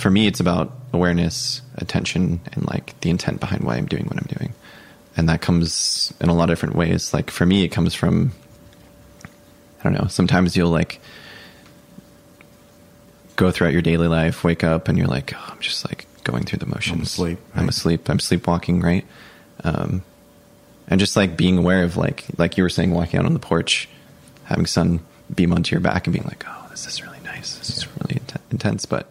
[0.00, 4.16] for me, it's about awareness, attention, and like the intent behind why I'm doing what
[4.16, 4.54] I'm doing.
[5.16, 7.12] And that comes in a lot of different ways.
[7.12, 8.32] Like for me, it comes from,
[9.24, 11.00] I don't know, sometimes you'll like
[13.36, 16.44] go throughout your daily life, wake up, and you're like, oh, I'm just like going
[16.44, 16.96] through the motions.
[16.96, 17.38] I'm asleep.
[17.54, 18.08] I'm asleep.
[18.08, 19.06] I'm sleepwalking, right?
[19.64, 20.02] Um,
[20.88, 23.38] and just like being aware of like, like you were saying, walking out on the
[23.40, 23.88] porch,
[24.44, 25.00] having sun
[25.34, 27.58] beam onto your back and being like, oh, this is really nice.
[27.58, 28.86] This is really int- intense.
[28.86, 29.10] But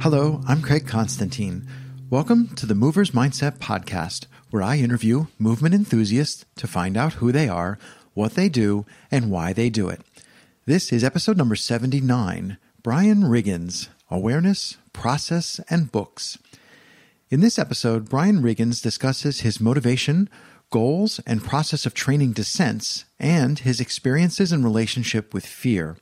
[0.00, 1.66] Hello, I'm Craig Constantine.
[2.10, 7.32] Welcome to the Movers Mindset Podcast, where I interview movement enthusiasts to find out who
[7.32, 7.78] they are,
[8.12, 10.02] what they do, and why they do it.
[10.66, 16.38] This is episode number 79 Bryan Riggins Awareness, Process, and Books.
[17.30, 20.28] In this episode, Bryan Riggins discusses his motivation,
[20.70, 25.96] goals, and process of training descents, and his experiences in relationship with fear.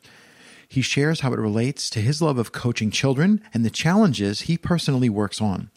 [0.72, 4.56] He shares how it relates to his love of coaching children and the challenges he
[4.56, 5.68] personally works on.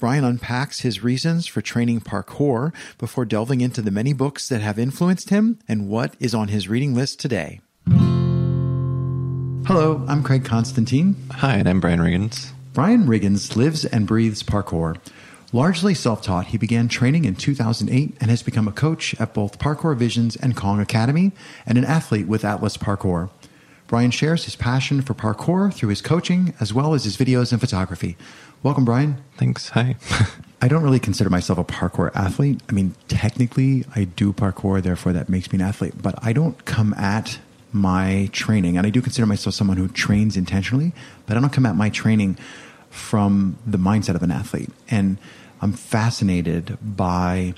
[0.00, 4.78] Bryan unpacks his reasons for training parkour before delving into the many books that have
[4.78, 7.60] influenced him and what is on his reading list today.
[9.66, 11.16] Hello, I'm Craig Constantine.
[11.30, 12.52] hi, and I'm Bryan Riggins.
[12.72, 14.96] Bryan Riggins lives and breathes parkour.
[15.52, 19.58] Largely self taught, he began training in 2008 and has become a coach at both
[19.58, 21.32] Parkour Visions and Kong Academy
[21.66, 23.28] and an athlete with Atlas Parkour.
[23.94, 27.60] Bryan shares his passion for parkour through his coaching as well as his videos and
[27.60, 28.16] photography.
[28.60, 29.22] Welcome, Bryan.
[29.36, 29.68] Thanks.
[29.68, 29.94] Hi.
[30.60, 32.60] I don't really consider myself a parkour athlete.
[32.68, 36.64] I mean, technically, I do parkour, therefore, that makes me an athlete, but I don't
[36.64, 37.38] come at
[37.72, 40.92] my training, and I do consider myself someone who trains intentionally,
[41.26, 42.36] but I don't come at my training
[42.90, 44.70] from the mindset of an athlete.
[44.90, 45.18] And
[45.62, 47.54] I'm fascinated by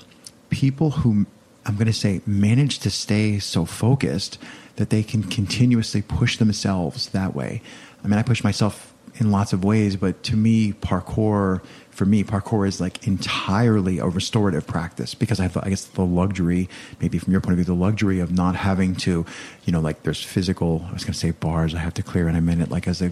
[0.51, 1.25] people who
[1.65, 4.37] I'm going to say manage to stay so focused
[4.77, 7.61] that they can continuously push themselves that way.
[8.03, 12.23] I mean, I push myself in lots of ways, but to me, parkour, for me,
[12.23, 16.69] parkour is like entirely a restorative practice because I have, I guess, the luxury,
[17.01, 19.25] maybe from your point of view, the luxury of not having to,
[19.65, 22.29] you know, like there's physical, I was going to say bars I have to clear
[22.29, 23.11] in a minute, like as a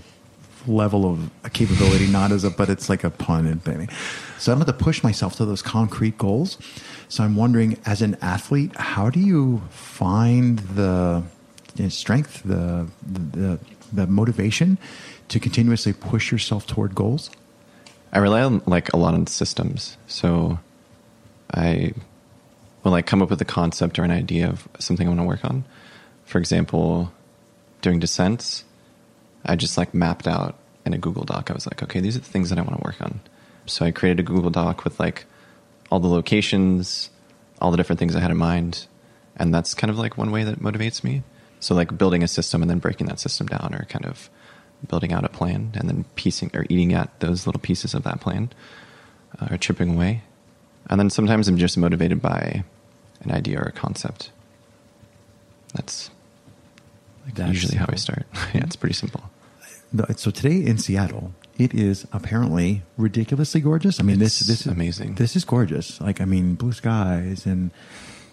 [0.67, 3.89] level of a capability, not as a, but it's like a pun and thing.
[4.37, 6.57] So I don't have to push myself to those concrete goals.
[7.07, 11.23] So I'm wondering, as an athlete, how do you find the
[11.75, 13.59] you know, strength, the, the
[13.93, 14.77] the motivation
[15.29, 17.29] to continuously push yourself toward goals?
[18.11, 19.97] I rely on like a lot on systems.
[20.07, 20.59] So
[21.53, 21.93] I
[22.83, 25.27] will like come up with a concept or an idea of something I want to
[25.27, 25.65] work on.
[26.25, 27.11] For example,
[27.81, 28.63] doing descents,
[29.45, 30.55] I just like mapped out
[30.85, 31.51] in a Google Doc.
[31.51, 33.19] I was like, okay, these are the things that I want to work on.
[33.65, 35.25] So I created a Google Doc with like
[35.91, 37.09] all the locations,
[37.59, 38.87] all the different things I had in mind.
[39.35, 41.23] And that's kind of like one way that motivates me.
[41.59, 44.29] So like building a system and then breaking that system down or kind of
[44.87, 48.21] building out a plan and then piecing or eating at those little pieces of that
[48.21, 48.51] plan
[49.39, 50.21] uh, or chipping away.
[50.89, 52.63] And then sometimes I'm just motivated by
[53.21, 54.31] an idea or a concept.
[55.73, 56.11] That's,
[57.25, 58.25] like That's usually how I start.
[58.53, 59.23] yeah, it's pretty simple.
[60.17, 63.99] So today in Seattle, it is apparently ridiculously gorgeous.
[63.99, 65.15] I mean, this this is amazing.
[65.15, 66.01] This is gorgeous.
[66.01, 67.71] Like, I mean, blue skies, and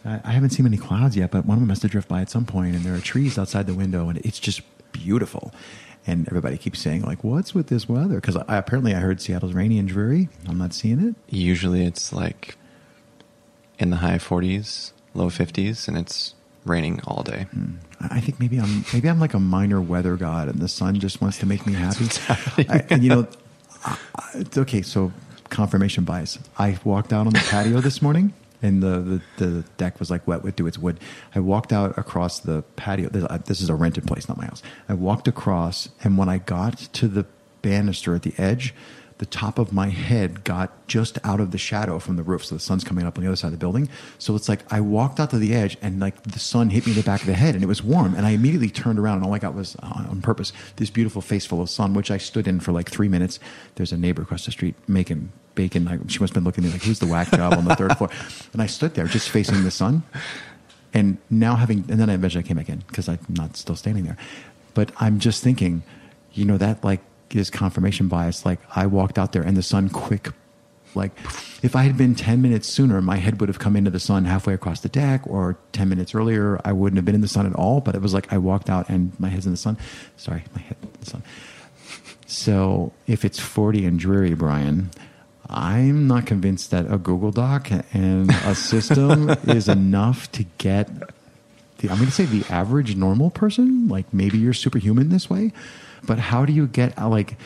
[0.05, 2.21] I, I haven't seen many clouds yet, but one of them has to drift by
[2.21, 5.53] at some point, and there are trees outside the window, and it's just beautiful.
[6.07, 9.53] And everybody keeps saying, like, "What's with this weather?" Because I, apparently I heard Seattle's
[9.53, 10.29] rainy and dreary.
[10.49, 11.15] I'm not seeing it.
[11.29, 12.57] Usually it's like
[13.79, 16.35] in the high 40s, low 50s, and it's
[16.65, 17.47] raining all day.
[17.53, 17.75] Hmm.
[18.01, 21.21] I think maybe I'm maybe I'm like a minor weather god, and the sun just
[21.21, 22.07] wants to make me happy.
[22.69, 23.29] I, and you know,
[23.85, 23.99] I-
[24.57, 24.83] okay.
[24.83, 25.13] So
[25.51, 26.37] confirmation bias.
[26.59, 30.27] I walked out on the patio this morning, and the, the the deck was like
[30.27, 30.67] wet with dew.
[30.67, 31.01] It's wood.
[31.35, 33.11] I walked out across the patio.
[33.13, 34.63] Uh, this is a rented place, not my house.
[34.89, 37.27] I walked across, and when I got to the
[37.63, 38.75] banister at the edge.
[39.23, 42.57] The top of my head got just out of the shadow from the roof, so
[42.57, 43.89] the sun's coming up on the other side of the building.
[44.19, 46.91] So it's like I walked out to the edge, and like the sun hit me
[46.91, 48.17] in the back of the head, and it was warm.
[48.17, 51.47] And I immediately turned around, and all I got was on, purpose this beautiful face
[51.47, 53.39] full of sun, which I stood in for like three minutes.
[53.77, 55.87] There's a neighbor across the street making bacon.
[56.09, 57.97] She must have been looking at me like, "Who's the whack job on the third
[57.99, 58.11] floor?"
[58.53, 60.03] And I stood there just facing the sun,
[60.93, 64.03] and now having, and then I eventually came back in because I'm not still standing
[64.03, 64.17] there.
[64.75, 65.85] But I'm just thinking,
[66.33, 67.03] you know, that like
[67.35, 68.45] is confirmation bias.
[68.45, 70.29] Like I walked out there and the sun quick,
[70.95, 71.13] like
[71.63, 74.25] if I had been 10 minutes sooner, my head would have come into the sun
[74.25, 77.47] halfway across the deck or 10 minutes earlier, I wouldn't have been in the sun
[77.47, 77.81] at all.
[77.81, 79.79] But it was like I walked out and my head's in the sun.
[80.17, 81.23] Sorry, my head in the sun.
[82.27, 84.91] So if it's 40 and dreary, Bryan,
[85.49, 90.89] I'm not convinced that a Google Doc and a system is enough to get
[91.79, 95.53] the, I'm going to say the average normal person, like maybe you're superhuman this way,
[96.05, 97.37] But how do you get uh, like?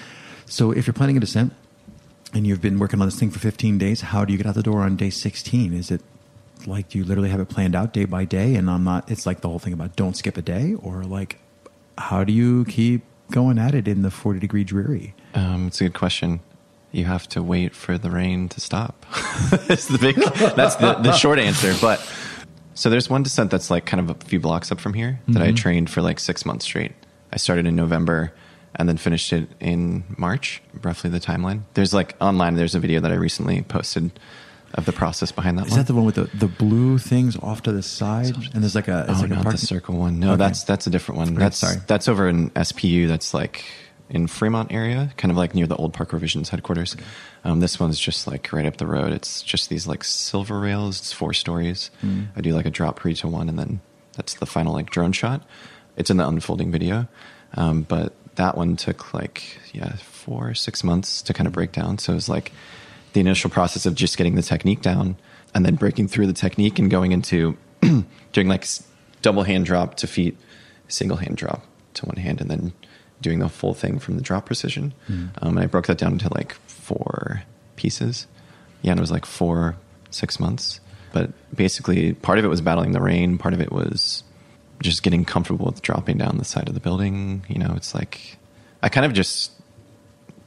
[0.47, 1.53] So if you're planning a descent
[2.33, 4.55] and you've been working on this thing for 15 days, how do you get out
[4.55, 5.73] the door on day 16?
[5.73, 6.03] Is it
[6.67, 8.55] like do you literally have it planned out day by day?
[8.55, 9.11] And I'm not.
[9.11, 11.39] It's like the whole thing about don't skip a day, or like
[11.99, 15.15] how do you keep going at it in the 40 degree dreary?
[15.35, 16.41] Um, it's a good question.
[16.93, 19.05] You have to wait for the rain to stop.
[19.67, 20.17] that's the big.
[20.57, 21.75] That's the, the short answer.
[21.81, 22.01] But
[22.75, 25.43] so there's one descent that's like kind of a few blocks up from here that
[25.43, 26.93] I trained for like six months straight.
[27.33, 28.33] I started in November
[28.77, 31.63] and then finished it in March, roughly the timeline.
[31.75, 32.55] There's like online.
[32.55, 34.11] There's a video that I recently posted
[34.75, 35.79] of the process behind that Is one.
[35.81, 38.35] that the one with the, the blue things off to the side?
[38.53, 40.19] And there's like a, oh, like a not park- the circle one.
[40.21, 40.37] No, Okay.
[40.39, 41.35] that's that's a different one.
[41.35, 41.77] That's sorry.
[41.87, 43.09] that's over in SPU.
[43.09, 43.65] That's like
[44.11, 46.97] in Fremont area, kind of like near the old Parkour Visions headquarters.
[47.45, 49.13] Um, this one's just like right up the road.
[49.13, 50.99] It's just these like silver rails.
[51.01, 51.91] It's four stories.
[52.03, 52.25] Hmm.
[52.37, 53.81] I do like a drop pre to one, and then
[54.17, 55.43] that's the final like drone shot.
[55.97, 57.09] It's in the unfolding video,
[57.55, 61.99] um, but that one took like yeah four six months to kind of break down.
[61.99, 62.53] So it was like
[63.13, 65.17] the initial process of just getting the technique down,
[65.55, 67.57] and then breaking through the technique and going into
[68.33, 68.67] doing like
[69.23, 70.37] double hand drop to feet,
[70.89, 72.73] single hand drop to one hand, and then
[73.21, 74.93] doing the full thing from the drop precision.
[75.41, 77.43] Um, and I broke that down into like four
[77.77, 78.27] pieces.
[78.83, 79.77] Yeah, and it was like four,
[80.11, 80.81] six months.
[81.13, 83.39] But basically, part of it was battling the rain.
[83.39, 84.23] Part of it was
[84.81, 87.45] just getting comfortable with dropping down the side of the building.
[87.49, 88.39] You know, it's like
[88.83, 89.53] I kind of just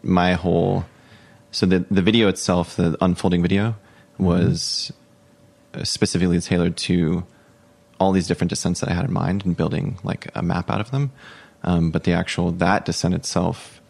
[0.03, 0.85] my whole.
[1.51, 3.75] So the the video itself, the unfolding video,
[4.17, 4.91] was
[5.73, 7.25] uh, specifically tailored to
[7.99, 10.79] all these different descents that I had in mind and building like a map out
[10.79, 11.11] of them.
[11.63, 13.81] Um, but the actual that descent itself,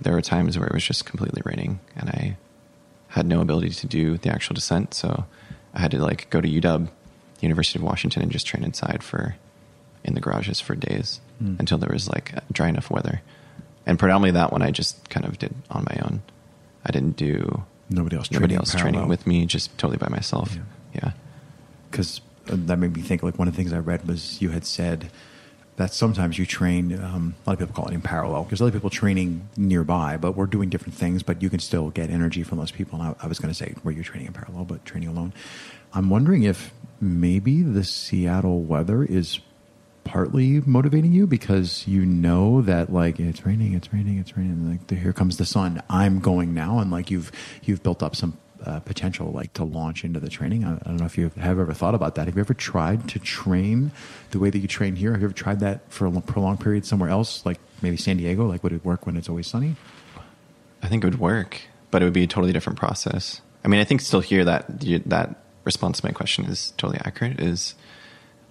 [0.00, 2.36] there were times where it was just completely raining and I
[3.08, 4.94] had no ability to do the actual descent.
[4.94, 5.26] So
[5.74, 6.88] I had to like go to UW,
[7.42, 9.36] University of Washington, and just train inside for
[10.04, 11.56] in the garages for days Hmm.
[11.58, 13.20] until there was like dry enough weather.
[13.86, 16.22] And predominantly that one I just kind of did on my own.
[16.86, 18.92] I didn't do Nobody else nobody training else parallel.
[18.92, 20.54] training with me, just totally by myself.
[20.54, 20.62] Yeah.
[21.04, 21.10] yeah.
[21.90, 24.64] because that made me think like one of the things I read was you had
[24.64, 25.10] said
[25.76, 26.92] that sometimes you train.
[27.02, 30.36] Um, a lot of people call it in parallel because other people training nearby, but
[30.36, 31.22] we're doing different things.
[31.22, 33.00] But you can still get energy from those people.
[33.00, 35.32] And I, I was going to say, were you training in parallel, but training alone?
[35.94, 39.40] I'm wondering if maybe the Seattle weather is
[40.04, 44.70] partly motivating you because you know that like it's raining, it's raining, it's raining.
[44.70, 45.82] Like here comes the sun.
[45.88, 47.30] I'm going now, and like you've
[47.62, 50.64] you've built up some uh, potential like to launch into the training.
[50.64, 52.26] I, I don't know if you have ever thought about that.
[52.26, 53.90] Have you ever tried to train
[54.30, 55.12] the way that you train here?
[55.12, 58.46] Have you ever tried that for a prolonged period somewhere else, like maybe San Diego?
[58.46, 59.76] Like would it work when it's always sunny?
[60.82, 61.60] I think it would work,
[61.90, 63.40] but it would be a totally different process.
[63.64, 64.66] I mean, I think still here that
[65.06, 67.40] that response to my question is totally accurate.
[67.40, 67.74] Is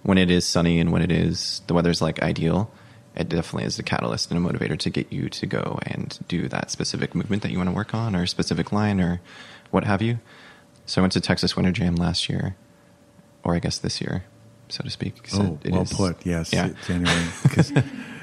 [0.02, 2.70] when it is sunny and when it is the weather's like ideal,
[3.14, 6.48] it definitely is a catalyst and a motivator to get you to go and do
[6.48, 9.20] that specific movement that you want to work on or a specific line or
[9.70, 10.18] what have you.
[10.86, 12.56] So I went to Texas Winter Jam last year,
[13.44, 14.24] or I guess this year,
[14.68, 15.28] so to speak.
[15.34, 16.26] Oh, it- it well is- put.
[16.26, 16.70] Yes, Yeah.
[16.86, 17.26] January.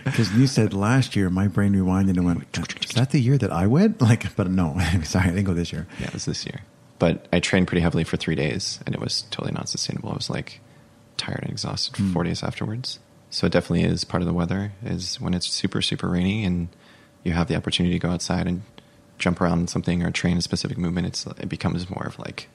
[0.03, 3.51] Because you said last year, my brain rewinded and went, "Is that the year that
[3.51, 5.87] I went?" Like, but no, sorry, I didn't go this year.
[5.99, 6.61] Yeah, it was this year.
[6.99, 10.11] But I trained pretty heavily for three days, and it was totally not sustainable.
[10.11, 10.59] I was like
[11.17, 12.13] tired and exhausted for Hmm.
[12.13, 12.99] four days afterwards.
[13.29, 14.73] So it definitely is part of the weather.
[14.83, 16.67] Is when it's super super rainy and
[17.23, 18.61] you have the opportunity to go outside and
[19.17, 21.07] jump around something or train a specific movement.
[21.07, 22.47] It's it becomes more of like,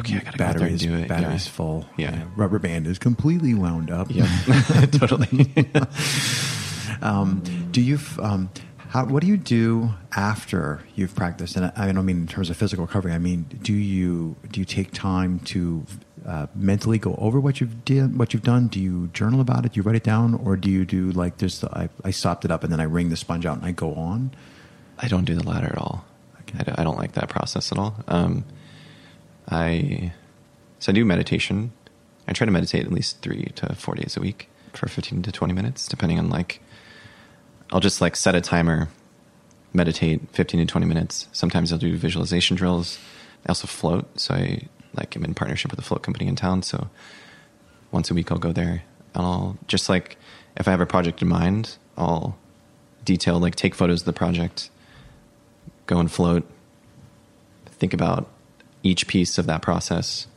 [0.00, 1.08] okay, I gotta go out there and do it.
[1.08, 1.52] batteries yeah.
[1.52, 1.86] full.
[1.96, 2.24] Yeah.
[2.36, 4.08] rubber band is completely wound up.
[4.10, 4.26] Yeah,
[4.92, 5.52] totally.
[7.02, 7.42] Um,
[7.72, 7.98] do you?
[8.20, 8.50] Um,
[8.94, 11.56] how, what do you do after you've practiced?
[11.56, 13.12] And I, I don't mean in terms of physical recovery.
[13.12, 15.84] I mean, do you do you take time to
[16.24, 18.68] uh, mentally go over what you've did, what you've done?
[18.68, 19.72] Do you journal about it?
[19.72, 22.52] Do you write it down, or do you do like just I, I sopped it
[22.52, 24.30] up and then I wring the sponge out and I go on?
[24.96, 26.04] I don't do the latter at all.
[26.42, 26.58] Okay.
[26.60, 27.96] I, don't, I don't like that process at all.
[28.06, 28.44] Um,
[29.48, 30.12] I
[30.78, 31.72] so I do meditation.
[32.28, 35.32] I try to meditate at least three to four days a week for fifteen to
[35.32, 36.60] twenty minutes, depending on like.
[37.74, 38.88] I'll just like set a timer,
[39.72, 41.26] meditate fifteen to twenty minutes.
[41.32, 43.00] Sometimes I'll do visualization drills.
[43.44, 46.62] I also float, so I like am in partnership with a float company in town.
[46.62, 46.88] So
[47.90, 48.84] once a week I'll go there.
[49.14, 50.16] And I'll just like
[50.56, 52.38] if I have a project in mind, I'll
[53.04, 54.70] detail like take photos of the project,
[55.86, 56.48] go and float,
[57.66, 58.30] think about
[58.84, 60.28] each piece of that process,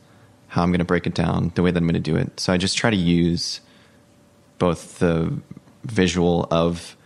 [0.48, 2.40] how I'm going to break it down, the way that I'm going to do it.
[2.40, 3.60] So I just try to use
[4.58, 5.38] both the
[5.84, 6.96] visual of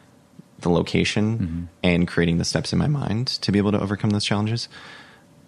[0.63, 1.65] the location mm-hmm.
[1.83, 4.69] and creating the steps in my mind to be able to overcome those challenges.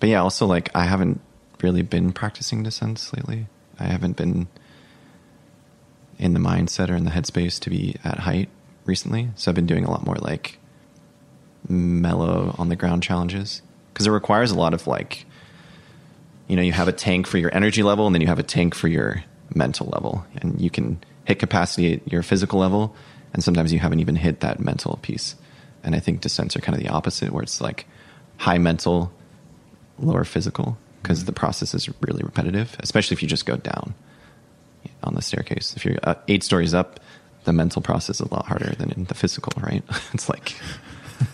[0.00, 1.20] But yeah, also like I haven't
[1.62, 3.46] really been practicing descents lately.
[3.78, 4.48] I haven't been
[6.18, 8.48] in the mindset or in the headspace to be at height
[8.84, 9.30] recently.
[9.36, 10.58] So I've been doing a lot more like
[11.68, 15.24] mellow on the ground challenges because it requires a lot of like,
[16.46, 18.44] you know, you have a tank for your energy level and then you have a
[18.44, 22.94] tank for your mental level, and you can hit capacity at your physical level,
[23.34, 25.34] and sometimes you haven't even hit that mental piece.
[25.82, 27.86] And I think descents are kind of the opposite, where it's like
[28.38, 29.12] high mental,
[29.98, 31.26] lower physical, because mm-hmm.
[31.26, 33.94] the process is really repetitive, especially if you just go down
[35.02, 35.74] on the staircase.
[35.76, 37.00] If you're uh, eight stories up,
[37.44, 39.82] the mental process is a lot harder than in the physical, right?
[40.14, 40.54] it's like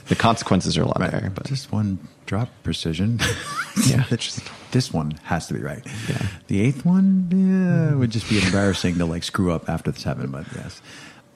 [0.08, 1.10] the consequences are a lot right.
[1.10, 1.30] there.
[1.32, 3.20] But just one drop precision.
[3.86, 4.42] yeah, just,
[4.72, 5.82] this one has to be right.
[6.08, 10.00] Yeah, the eighth one yeah, would just be embarrassing to like screw up after the
[10.00, 10.30] seven.
[10.30, 10.82] But yes,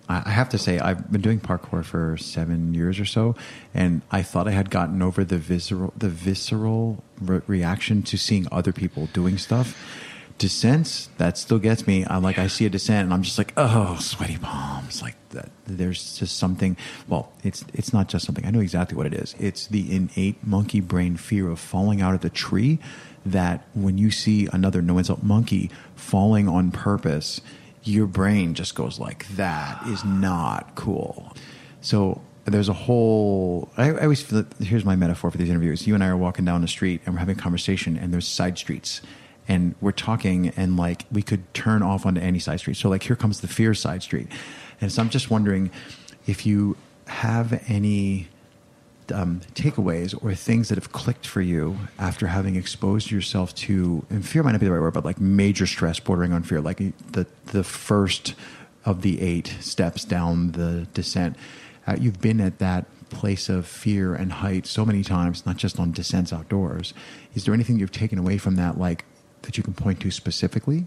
[0.09, 3.35] I have to say I've been doing parkour for seven years or so,
[3.73, 8.47] and I thought I had gotten over the visceral the visceral re- reaction to seeing
[8.53, 9.77] other people doing stuff.
[10.37, 12.05] Descents that still gets me.
[12.11, 15.01] I'm like i see a descent and i'm just like oh sweaty palms.
[15.01, 16.77] Like that there's just something
[17.09, 18.45] well it's it's not just something.
[18.45, 19.35] I know exactly what it is.
[19.39, 22.79] It's the innate monkey brain fear of falling out of the tree
[23.25, 27.41] that when you see another no insult monkey falling on purpose
[27.85, 31.33] your brain just goes like that is not cool
[31.81, 35.87] so there's a whole I, I always feel that, here's my metaphor for these interviews
[35.87, 38.27] you and i are walking down the street and we're having a conversation and there's
[38.27, 39.01] side streets
[39.49, 42.77] and we're talking and like we could turn off onto any side street.
[42.77, 44.29] So like here comes the fear side street.
[44.81, 45.71] And so I'm just wondering
[46.27, 46.77] if you
[47.07, 48.29] have any
[49.13, 54.27] um, takeaways or things that have clicked for you after having exposed yourself to and
[54.27, 56.79] fear might not be the right word, but like major stress bordering on fear, like
[57.13, 58.35] the the first
[58.85, 61.37] of the eight steps down the descent.
[61.87, 65.79] Uh, you've been at that place of fear and height so many times, not just
[65.79, 66.95] on descents outdoors.
[67.35, 69.05] Is there anything you've taken away from that, like
[69.43, 70.87] that you can point to specifically?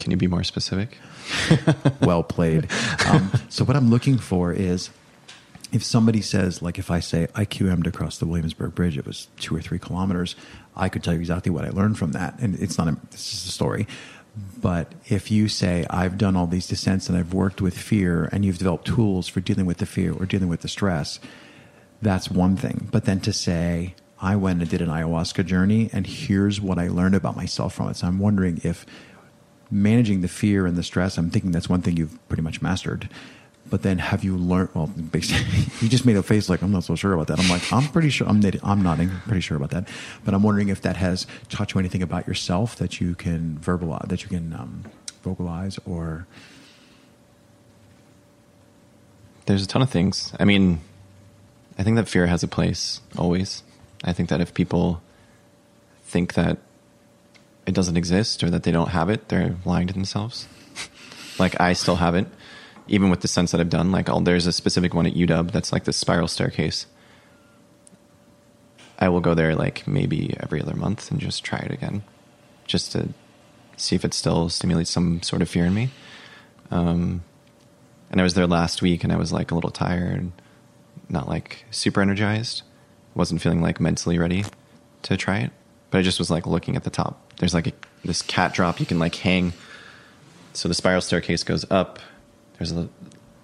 [0.00, 0.98] Can you be more specific?
[2.00, 2.68] well played.
[3.08, 4.90] Um, so, what I'm looking for is
[5.72, 9.28] if somebody says, like, if I say I QM'd across the Williamsburg Bridge, it was
[9.38, 10.34] two or three kilometers,
[10.76, 12.38] I could tell you exactly what I learned from that.
[12.40, 13.86] And it's not a, this is a story.
[14.60, 18.44] But if you say, I've done all these descents and I've worked with fear and
[18.44, 21.18] you've developed tools for dealing with the fear or dealing with the stress,
[22.00, 22.88] that's one thing.
[22.90, 26.88] But then to say, I went and did an ayahuasca journey, and here's what I
[26.88, 27.96] learned about myself from it.
[27.96, 28.84] So I'm wondering if
[29.70, 33.08] managing the fear and the stress, I'm thinking that's one thing you've pretty much mastered.
[33.70, 34.70] But then have you learned?
[34.74, 37.38] Well, basically, you just made a face like I'm not so sure about that.
[37.38, 38.28] I'm like I'm pretty sure.
[38.28, 39.88] I'm I'm nodding, pretty sure about that.
[40.24, 44.08] But I'm wondering if that has taught you anything about yourself that you can verbalize,
[44.08, 44.84] that you can um,
[45.22, 46.26] vocalize, or
[49.46, 50.32] there's a ton of things.
[50.38, 50.80] I mean,
[51.78, 53.62] I think that fear has a place always.
[54.04, 55.02] I think that if people
[56.04, 56.58] think that
[57.66, 60.46] it doesn't exist or that they don't have it, they're lying to themselves.
[61.38, 62.26] like I still have it,
[62.88, 63.92] even with the sense that I've done.
[63.92, 66.86] Like I'll, there's a specific one at UW that's like the spiral staircase.
[68.98, 72.02] I will go there like maybe every other month and just try it again,
[72.66, 73.10] just to
[73.76, 75.90] see if it still stimulates some sort of fear in me.
[76.70, 77.22] Um,
[78.10, 80.32] and I was there last week and I was like a little tired,
[81.08, 82.62] not like super energized
[83.18, 84.44] wasn't feeling like mentally ready
[85.02, 85.50] to try it.
[85.90, 87.32] But I just was like looking at the top.
[87.38, 87.72] There's like a,
[88.04, 89.52] this cat drop you can like hang.
[90.52, 91.98] So the spiral staircase goes up.
[92.58, 92.88] There's a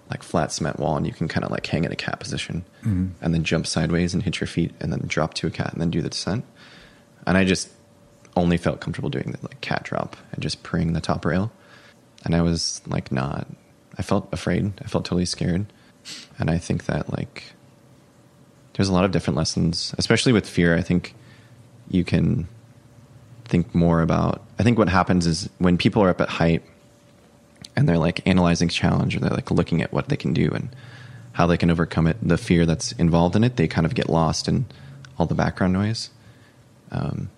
[0.09, 2.63] like flat cement wall, and you can kind of like hang in a cat position,
[2.81, 3.07] mm-hmm.
[3.21, 5.81] and then jump sideways and hit your feet, and then drop to a cat, and
[5.81, 6.45] then do the descent.
[7.25, 7.69] And I just
[8.35, 11.51] only felt comfortable doing the like cat drop and just praying the top rail.
[12.23, 13.47] And I was like not.
[13.97, 14.73] I felt afraid.
[14.83, 15.65] I felt totally scared.
[16.37, 17.53] And I think that like
[18.73, 20.75] there's a lot of different lessons, especially with fear.
[20.75, 21.15] I think
[21.89, 22.47] you can
[23.45, 24.43] think more about.
[24.59, 26.63] I think what happens is when people are up at height
[27.75, 30.69] and they're like analyzing challenge or they're like looking at what they can do and
[31.33, 34.09] how they can overcome it, the fear that's involved in it, they kind of get
[34.09, 34.65] lost in
[35.17, 36.09] all the background noise.
[36.91, 37.29] Um,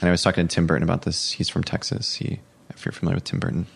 [0.00, 1.32] and I was talking to Tim Burton about this.
[1.32, 2.14] He's from Texas.
[2.14, 2.40] He,
[2.70, 3.66] if you're familiar with Tim Burton,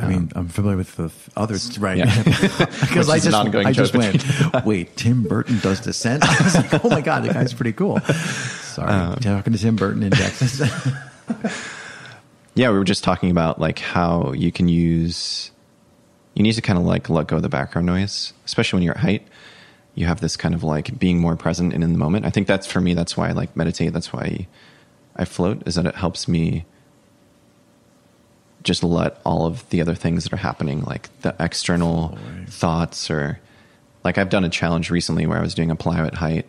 [0.00, 2.04] I mean, um, I'm familiar with the others, right?
[2.04, 6.24] Because I just, I just went, wait, Tim Burton does Descent?
[6.28, 8.00] I was like, oh my God, the guy's pretty cool.
[8.00, 10.60] Sorry, um, talking to Tim Burton in Texas.
[12.56, 15.50] Yeah, we were just talking about like how you can use,
[16.34, 18.94] you need to kind of like let go of the background noise, especially when you're
[18.94, 19.28] at height.
[19.94, 22.24] You have this kind of like being more present and in the moment.
[22.24, 23.92] I think that's for me, that's why I like meditate.
[23.92, 24.46] That's why
[25.14, 26.64] I float, is that it helps me
[28.62, 33.38] just let all of the other things that are happening, like the external thoughts, or
[34.02, 36.46] like I've done a challenge recently where I was doing a plyo at height,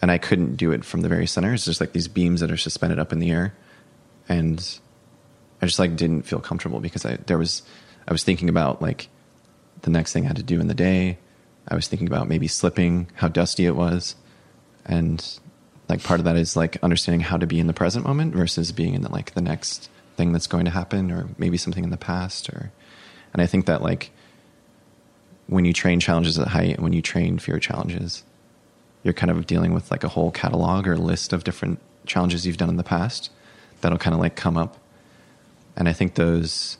[0.00, 1.52] and I couldn't do it from the very center.
[1.52, 3.54] It's just like these beams that are suspended up in the air,
[4.28, 4.78] and
[5.60, 7.62] I just like didn't feel comfortable because I there was
[8.06, 9.08] I was thinking about like
[9.82, 11.18] the next thing I had to do in the day,
[11.68, 14.16] I was thinking about maybe slipping, how dusty it was,
[14.84, 15.24] and
[15.88, 18.72] like part of that is like understanding how to be in the present moment versus
[18.72, 21.90] being in the, like the next thing that's going to happen or maybe something in
[21.90, 22.72] the past or
[23.32, 24.10] and I think that like
[25.46, 28.24] when you train challenges at height and when you train fear challenges,
[29.02, 32.56] you're kind of dealing with like a whole catalog or list of different challenges you've
[32.56, 33.30] done in the past
[33.80, 34.78] that'll kind of like come up.
[35.76, 36.78] And I think those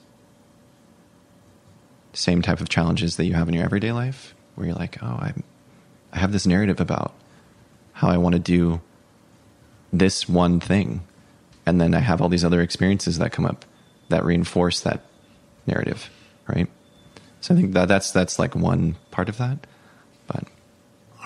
[2.13, 5.07] same type of challenges that you have in your everyday life, where you're like, oh,
[5.07, 5.35] I,
[6.13, 7.15] I have this narrative about
[7.93, 8.81] how I want to do
[9.93, 11.03] this one thing.
[11.67, 13.65] And then I have all these other experiences that come up
[14.09, 15.03] that reinforce that
[15.67, 16.11] narrative,
[16.47, 16.69] right?
[17.41, 19.67] So I think that that's that's like one part of that.
[20.27, 20.45] But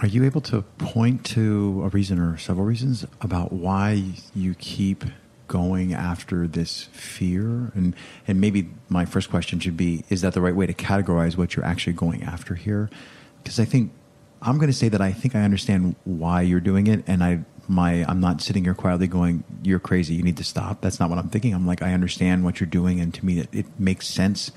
[0.00, 4.03] are you able to point to a reason or several reasons about why
[4.35, 5.05] you keep
[5.50, 7.73] going after this fear?
[7.75, 7.95] And
[8.26, 11.57] and maybe my first question should be: Is that the right way to categorize what
[11.57, 12.88] you're actually going after here?
[13.42, 13.92] Because I think
[14.40, 17.40] I'm going to say that I think I understand why you're doing it, and I
[17.66, 20.14] my I'm not sitting here quietly going, "You're crazy.
[20.14, 21.52] You need to stop." That's not what I'm thinking.
[21.52, 24.52] I'm like, I understand what you're doing, and to me, it, it makes sense.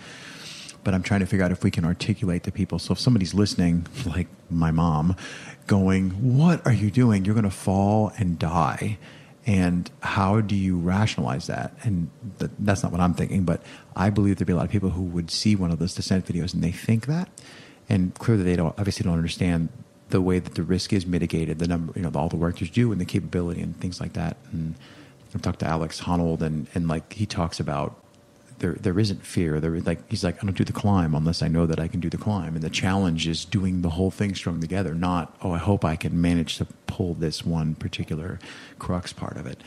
[0.83, 2.77] But I'm trying to figure out if we can articulate to people.
[2.77, 5.15] So if somebody's listening, like my mom,
[5.65, 7.25] going, "What are you doing?
[7.25, 8.99] You're going to fall and die."
[9.45, 11.73] And how do you rationalize that?
[11.83, 12.09] And
[12.39, 13.61] th- that's not what I'm thinking, but
[13.95, 16.25] I believe there'd be a lot of people who would see one of those descent
[16.25, 17.29] videos and they think that,
[17.89, 19.69] and clearly they don't obviously don't understand
[20.09, 22.67] the way that the risk is mitigated, the number, you know, all the work you
[22.67, 24.37] do and the capability and things like that.
[24.51, 24.75] And
[25.33, 28.02] I've talked to Alex Honnold and, and like he talks about
[28.63, 29.59] there there isn't fear.
[29.59, 31.99] There like he's like I don't do the climb unless I know that I can
[31.99, 32.55] do the climb.
[32.55, 34.95] And the challenge is doing the whole thing strung together.
[34.95, 38.39] Not oh I hope I can manage to pull this one particular
[38.79, 39.61] crux part of it.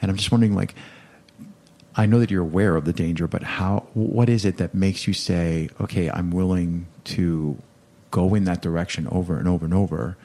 [0.00, 0.74] And I'm just wondering like
[1.96, 5.06] I know that you're aware of the danger, but how what is it that makes
[5.08, 7.56] you say okay I'm willing to
[8.10, 10.18] go in that direction over and over and over?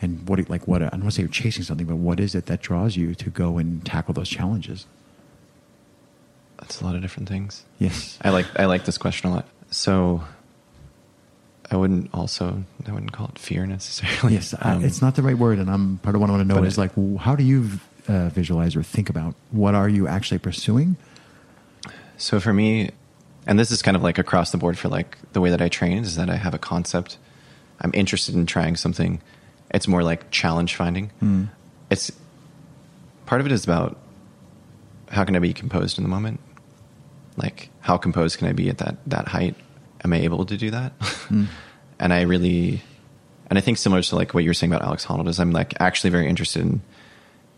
[0.00, 2.36] And what, like, what, I don't want to say you're chasing something, but what is
[2.36, 4.86] it that draws you to go and tackle those challenges?
[6.58, 7.64] That's a lot of different things.
[7.78, 8.18] Yes.
[8.22, 9.46] I like, I like this question a lot.
[9.70, 10.24] So
[11.70, 14.34] I wouldn't also, I wouldn't call it fear necessarily.
[14.34, 14.54] Yes.
[14.60, 15.58] Um, it's not the right word.
[15.58, 17.70] And I'm part of what I want to know is it, like, how do you
[18.08, 20.96] uh, visualize or think about what are you actually pursuing?
[22.16, 22.90] So for me,
[23.46, 25.68] and this is kind of like across the board for like the way that I
[25.68, 27.16] train is that I have a concept.
[27.80, 29.20] I'm interested in trying something.
[29.70, 31.10] It's more like challenge finding.
[31.22, 31.48] Mm.
[31.90, 32.10] It's
[33.26, 33.96] part of it is about
[35.10, 36.40] how can I be composed in the moment?
[37.38, 39.54] Like how composed can I be at that that height?
[40.04, 40.98] Am I able to do that?
[40.98, 41.46] Mm.
[42.00, 42.82] and I really
[43.48, 45.52] and I think similar to like what you were saying about Alex Honnold is I'm
[45.52, 46.82] like actually very interested in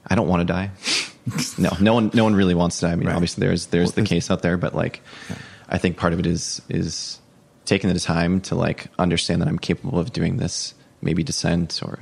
[0.07, 0.71] I don't want to die.
[1.59, 2.93] no, no one no one really wants to die.
[2.93, 3.15] I mean, right.
[3.15, 5.37] obviously there's there's well, the case out there, but like yeah.
[5.69, 7.19] I think part of it is is
[7.65, 12.01] taking the time to like understand that I'm capable of doing this, maybe descent or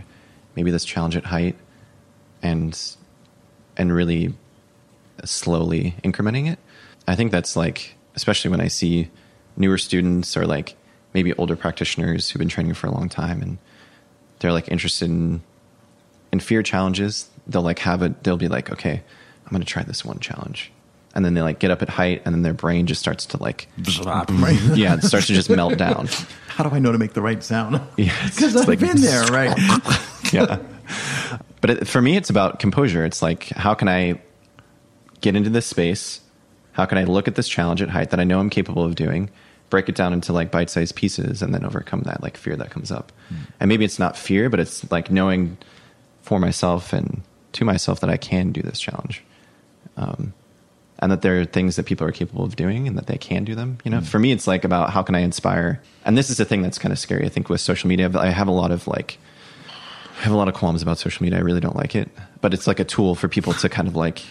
[0.55, 1.57] maybe this challenge at height,
[2.43, 2.79] and
[3.77, 4.35] and really
[5.25, 6.59] slowly incrementing it.
[7.09, 9.09] I think that's like especially when I see
[9.57, 10.77] newer students or like
[11.15, 13.59] maybe older practitioners who've been training for a long time and
[14.39, 15.43] they're like interested in
[16.33, 17.29] in fear challenges.
[17.47, 18.23] They'll like have it.
[18.23, 19.03] They'll be like, okay,
[19.47, 20.71] I'm going to try this one challenge.
[21.15, 23.43] And then they like get up at height and then their brain just starts to
[23.43, 23.67] like
[24.77, 26.09] yeah it starts to just melt down.
[26.49, 27.81] How do i know to make the right sound?
[27.97, 29.57] Yeah because i've like, been there right?
[30.33, 30.59] Yeah.
[31.61, 33.05] But it, for me it's about composure.
[33.05, 34.21] It's like how can i
[35.21, 36.21] get into this space
[36.79, 38.95] how can i look at this challenge at height that i know i'm capable of
[38.95, 39.29] doing
[39.69, 42.91] break it down into like bite-sized pieces and then overcome that like fear that comes
[42.91, 43.37] up mm.
[43.61, 45.59] and maybe it's not fear but it's like knowing
[46.23, 47.21] for myself and
[47.53, 49.23] to myself that i can do this challenge
[49.99, 50.33] um,
[51.01, 53.45] and that there are things that people are capable of doing and that they can
[53.45, 53.79] do them.
[53.85, 54.07] You know, mm.
[54.07, 55.81] for me, it's like about how can I inspire?
[56.05, 57.25] And this is the thing that's kind of scary.
[57.25, 59.19] I think with social media, I have a lot of like,
[60.19, 61.39] I have a lot of qualms about social media.
[61.39, 62.09] I really don't like it,
[62.41, 64.23] but it's like a tool for people to kind of like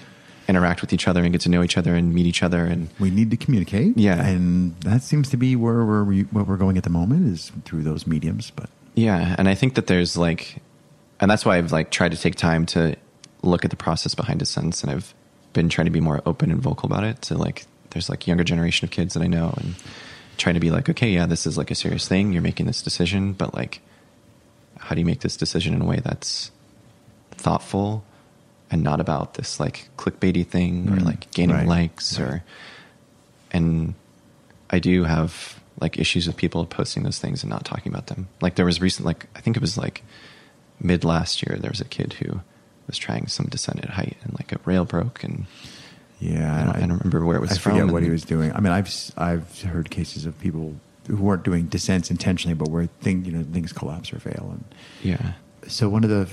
[0.48, 2.66] interact with each other and get to know each other and meet each other.
[2.66, 3.98] And we need to communicate.
[3.98, 7.52] Yeah, and that seems to be where we're where we're going at the moment is
[7.66, 8.52] through those mediums.
[8.52, 10.58] But yeah, and I think that there's like,
[11.20, 12.96] and that's why I've like tried to take time to
[13.44, 15.14] look at the process behind Ascents, and I've
[15.54, 18.44] been trying to be more open and vocal about it to like there's like younger
[18.44, 19.76] generation of kids that I know and
[20.38, 22.32] trying to be like, okay, yeah, this is like a serious thing.
[22.32, 23.82] You're making this decision, but like,
[24.78, 26.52] how do you make this decision in a way that's
[27.32, 28.04] thoughtful
[28.70, 32.28] and not about this like clickbaity thing mm, or like gaining right, likes right.
[32.28, 32.44] or,
[33.52, 33.94] and
[34.70, 38.28] I do have like issues with people posting those things and not talking about them.
[38.42, 40.04] Like there was recent, like, I think it was like
[40.80, 42.42] mid last year, there was a kid who,
[42.88, 45.46] was trying some descent at height and like a rail broke and
[46.20, 47.52] yeah, I don't, I, I don't remember where it was.
[47.52, 48.52] I forget what he was doing.
[48.52, 50.76] I mean, I've I've heard cases of people
[51.08, 54.50] who weren't doing descents intentionally, but where thing you know things collapse or fail.
[54.52, 54.64] And
[55.04, 55.34] Yeah.
[55.68, 56.26] So one of the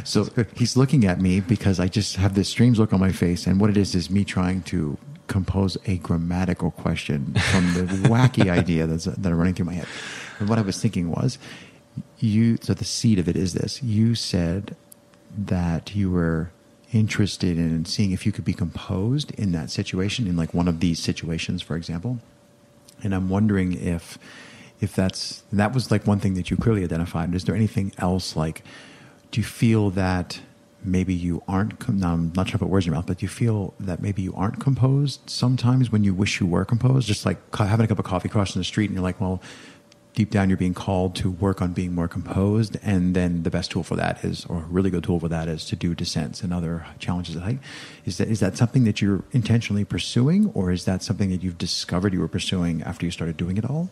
[0.04, 3.46] so he's looking at me because I just have this strange look on my face,
[3.46, 8.50] and what it is is me trying to compose a grammatical question from the wacky
[8.50, 9.86] idea that's that are running through my head.
[10.38, 11.38] And what I was thinking was,
[12.18, 12.58] you.
[12.60, 14.74] So the seed of it is this: you said
[15.36, 16.50] that you were
[16.92, 20.80] interested in seeing if you could be composed in that situation, in like one of
[20.80, 22.18] these situations, for example.
[23.02, 24.18] And I'm wondering if
[24.80, 27.34] if that's that was like one thing that you clearly identified.
[27.34, 28.62] Is there anything else like?
[29.30, 30.40] Do you feel that
[30.82, 31.88] maybe you aren't?
[31.88, 34.22] I'm not sure if it words in your mouth, but do you feel that maybe
[34.22, 37.06] you aren't composed sometimes when you wish you were composed?
[37.06, 39.42] Just like having a cup of coffee crossing the street, and you're like, well.
[40.14, 43.70] Deep down, you're being called to work on being more composed, and then the best
[43.70, 46.42] tool for that is, or a really good tool for that is, to do descents
[46.42, 47.60] and other challenges at height.
[48.04, 51.58] Is that is that something that you're intentionally pursuing, or is that something that you've
[51.58, 53.90] discovered you were pursuing after you started doing it all?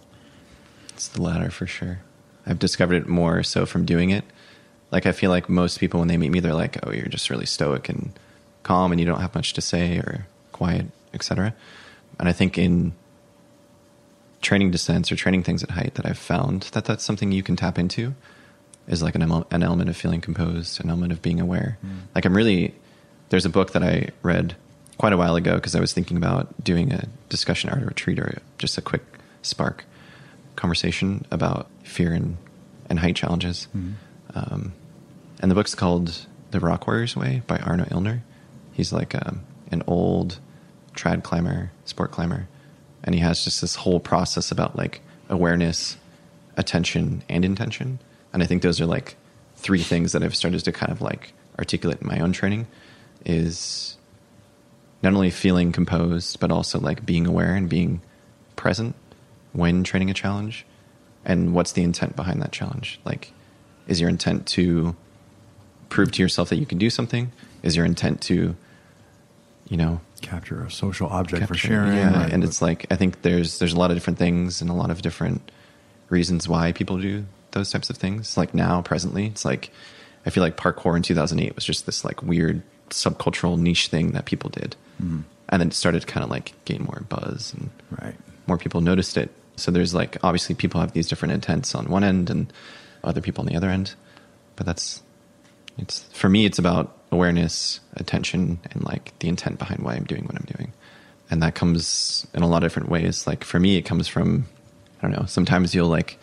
[0.97, 1.99] It's the latter for sure.
[2.47, 4.25] I've discovered it more so from doing it.
[4.91, 7.29] Like I feel like most people when they meet me, they're like, "Oh, you're just
[7.29, 8.19] really stoic and
[8.63, 11.55] calm, and you don't have much to say or quiet, etc."
[12.19, 12.95] And I think in
[14.41, 17.57] training descents or training things at height, that I've found that that's something you can
[17.57, 18.15] tap into
[18.89, 21.77] is like an, an element of feeling composed, an element of being aware.
[21.85, 22.15] Mm.
[22.15, 22.75] Like I'm really
[23.29, 24.57] there's a book that I read
[24.97, 28.39] quite a while ago because I was thinking about doing a discussion art retreat or
[28.57, 29.03] just a quick
[29.43, 29.85] spark
[30.57, 32.37] conversation about fear and,
[32.91, 33.69] and height challenges.
[34.35, 34.73] Um,
[35.41, 38.21] and the book's called The Rock Warrior's Way by Arno Ilgner.
[38.73, 40.39] He's like um, an old
[40.95, 42.49] trad climber, sport climber.
[43.05, 45.97] And he has just this whole process about like awareness,
[46.57, 47.99] attention, and intention.
[48.33, 49.17] And I think those are like
[49.57, 52.67] three things that I've started to kind of like articulate in my own training
[53.25, 53.97] is
[55.03, 58.01] not only feeling composed, but also like being aware and being
[58.57, 58.95] present
[59.57, 60.65] when training a challenge.
[61.25, 63.01] And what's the intent behind that challenge?
[63.05, 63.33] Like,
[63.89, 64.95] is your intent to
[65.89, 67.33] prove to yourself that you can do something?
[67.63, 68.55] Is your intent to,
[69.69, 72.33] you know, Capture a social object for capture- sharing, Yeah, right?
[72.33, 74.91] and it's like I think there's there's a lot of different things and a lot
[74.91, 75.51] of different
[76.09, 78.37] reasons why people do those types of things.
[78.37, 79.71] Like now, presently, it's like
[80.25, 84.25] I feel like parkour in 2008 was just this like weird subcultural niche thing that
[84.25, 85.21] people did, Mm-hmm.
[85.51, 87.69] and then it started to kind of like gain more buzz and
[88.01, 88.15] right.
[88.47, 89.31] more people noticed it.
[89.57, 92.53] So there's like obviously people have these different intents on one end and
[93.03, 93.95] other people on the other end.
[94.55, 95.03] But that's
[95.79, 100.25] it's for me it's about awareness, attention and like the intent behind why I'm doing
[100.25, 100.73] what I'm doing.
[101.31, 103.27] And that comes in a lot of different ways.
[103.27, 104.47] Like for me it comes from
[105.01, 106.19] I don't know, sometimes you'll like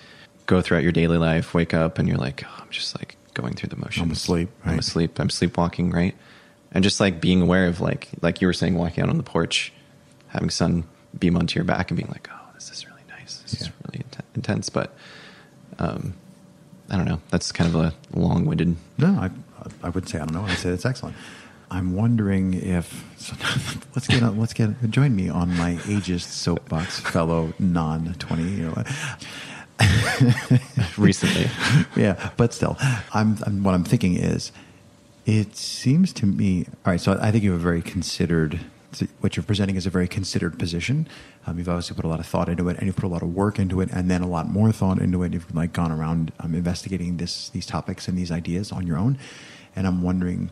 [0.46, 3.54] go throughout your daily life, wake up and you're like, oh, I'm just like going
[3.54, 4.04] through the motions.
[4.04, 5.19] I'm asleep, I'm asleep.
[5.19, 6.15] I'm sleepwalking, right?
[6.72, 9.24] And just like being aware of like like you were saying, walking out on the
[9.24, 9.74] porch,
[10.28, 10.86] having sun
[11.17, 12.92] beam onto your back and being like, oh, this is really
[13.54, 13.74] is Yeah.
[13.86, 14.70] really inten- intense.
[14.70, 14.96] But
[15.80, 16.13] um,
[16.89, 17.22] I don't know.
[17.30, 18.76] That's kind of a long-winded.
[18.98, 19.30] No, I,
[19.82, 20.44] I would say I don't know.
[20.44, 21.16] I'd say it's excellent.
[21.72, 23.36] I'm wondering if so
[23.96, 28.44] let's get on, let's get join me on my ageist soapbox, fellow non twenty.
[28.44, 28.84] You know,
[30.98, 31.50] Recently,
[31.96, 32.78] yeah, but still,
[33.13, 34.52] I'm, I'm what I'm thinking is,
[35.26, 36.66] it seems to me.
[36.86, 38.60] All right, so I think you have a very considered.
[39.21, 41.08] What you're presenting is a very considered position.
[41.47, 43.23] Um, you've obviously put a lot of thought into it, and you've put a lot
[43.23, 45.34] of work into it, and then a lot more thought into it.
[45.34, 49.17] You've like gone around um, investigating this, these topics and these ideas on your own.
[49.75, 50.51] And I'm wondering,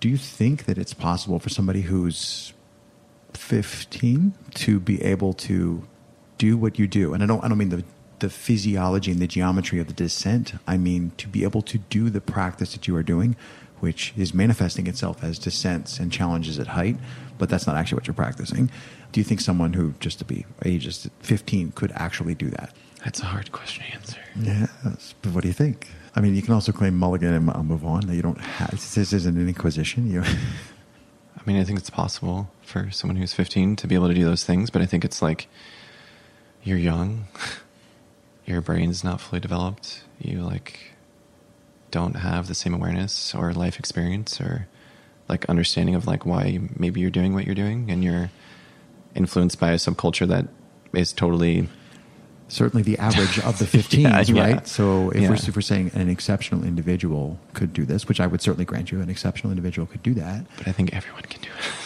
[0.00, 2.52] do you think that it's possible for somebody who's
[3.36, 5.86] 15 to be able to
[6.38, 7.84] do what you do and i don't i don't mean the
[8.18, 12.08] the physiology and the geometry of the descent i mean to be able to do
[12.10, 13.36] the practice that you are doing
[13.80, 16.96] which is manifesting itself as descents and challenges at height
[17.38, 18.70] but that's not actually what you're practicing
[19.12, 22.74] do you think someone who just to be ages 15 could actually do that
[23.06, 24.20] that's a hard question to answer.
[24.34, 25.90] Yes, but what do you think?
[26.16, 28.12] I mean, you can also claim mulligan and I'll move on.
[28.12, 30.10] You don't have this isn't an inquisition.
[30.10, 30.22] You,
[31.36, 34.24] I mean, I think it's possible for someone who's 15 to be able to do
[34.24, 35.46] those things, but I think it's like
[36.64, 37.28] you're young,
[38.44, 40.94] your brain's not fully developed, you like
[41.92, 44.66] don't have the same awareness or life experience or
[45.28, 48.30] like understanding of like why maybe you're doing what you're doing and you're
[49.14, 50.46] influenced by a subculture that
[50.92, 51.68] is totally
[52.48, 54.40] certainly the average of the 15s, Yeah, yeah.
[54.54, 54.66] right?
[54.68, 55.28] So if, Yeah.
[55.30, 58.92] we're, if we're saying an exceptional individual could do this, which I would certainly grant
[58.92, 60.46] you, an exceptional individual could do that.
[60.58, 61.64] but I think everyone can do it.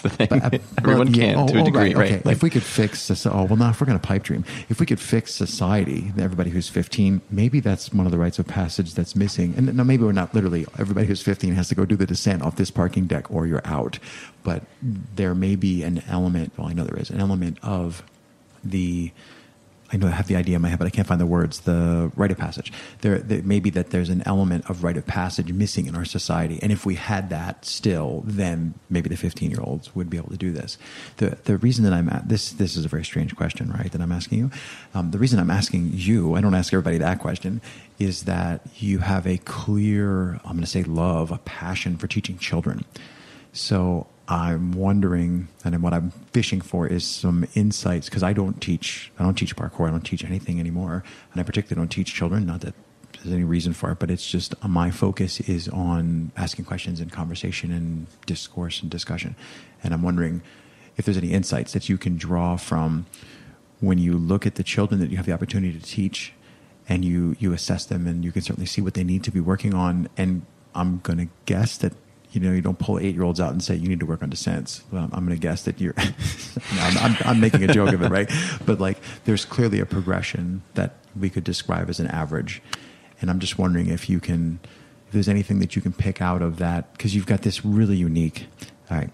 [0.00, 0.40] That's the thing.
[0.40, 2.12] But, uh, everyone well, yeah, can oh, to a oh, degree, right?
[2.12, 2.22] Okay.
[2.24, 4.44] Like- if we could fix this, oh well, now if we're going to pipe dream,
[4.68, 8.46] if we could fix society, everybody who's 15, maybe that's one of the rites of
[8.46, 9.54] passage that's missing.
[9.56, 12.42] And now maybe we're not literally everybody who's 15 has to go do the descent
[12.42, 13.98] off this parking deck or you're out.
[14.42, 16.52] But there may be an element.
[16.56, 18.02] Well, I know there is an element of
[18.62, 19.12] the
[19.92, 21.60] I know I have the idea in my head, but I can't find the words.
[21.60, 22.72] The rite of passage.
[23.02, 26.04] There, there may be that there's an element of rite of passage missing in our
[26.04, 30.16] society, and if we had that still, then maybe the 15 year olds would be
[30.16, 30.78] able to do this.
[31.18, 33.92] The the reason that I'm at this this is a very strange question, right?
[33.92, 34.50] That I'm asking you.
[34.94, 37.60] Um, the reason I'm asking you, I don't ask everybody that question,
[37.98, 42.38] is that you have a clear, I'm going to say, love, a passion for teaching
[42.38, 42.84] children.
[43.52, 49.12] So I'm wondering, and what I'm fishing for is some insights because I don't teach.
[49.18, 49.88] I don't teach parkour.
[49.88, 52.46] I don't teach anything anymore, and I particularly don't teach children.
[52.46, 52.74] Not that
[53.12, 57.00] there's any reason for it, but it's just uh, my focus is on asking questions
[57.00, 59.36] and conversation and discourse and discussion.
[59.82, 60.40] And I'm wondering
[60.96, 63.04] if there's any insights that you can draw from
[63.80, 66.32] when you look at the children that you have the opportunity to teach,
[66.88, 69.40] and you you assess them, and you can certainly see what they need to be
[69.40, 70.08] working on.
[70.16, 71.92] And I'm going to guess that
[72.34, 74.22] you know, you don't pull eight year olds out and say you need to work
[74.22, 74.82] on descents.
[74.90, 75.94] Well, I'm going to guess that you're.
[76.72, 78.28] I'm, I'm, I'm, making a joke of it, right?
[78.66, 82.60] But like, there's clearly a progression that we could describe as an average,
[83.20, 84.58] and I'm just wondering if you can,
[85.06, 87.96] if there's anything that you can pick out of that because you've got this really
[87.96, 88.46] unique.
[88.90, 89.10] All right,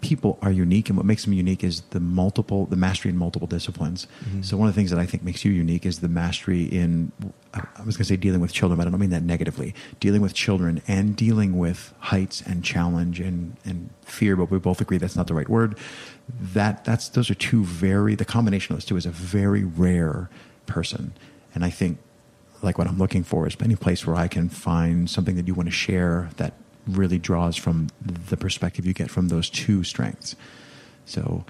[0.00, 3.46] people are unique, and what makes them unique is the multiple, the mastery in multiple
[3.46, 4.06] disciplines.
[4.24, 4.42] Mm-hmm.
[4.42, 7.12] So one of the things that I think makes you unique is the mastery in.
[7.52, 9.74] I was going to say dealing with children, but I don't mean that negatively.
[10.00, 14.80] Dealing with children and dealing with heights and challenge and and fear, but we both
[14.80, 15.78] agree that's not the right word.
[16.28, 18.14] That that's those are two very.
[18.14, 20.30] The combination of those two is a very rare
[20.66, 21.12] person,
[21.54, 21.98] and I think
[22.62, 25.54] like what I'm looking for is any place where I can find something that you
[25.54, 26.54] want to share that
[26.86, 30.36] really draws from the perspective you get from those two strengths.
[31.06, 31.44] So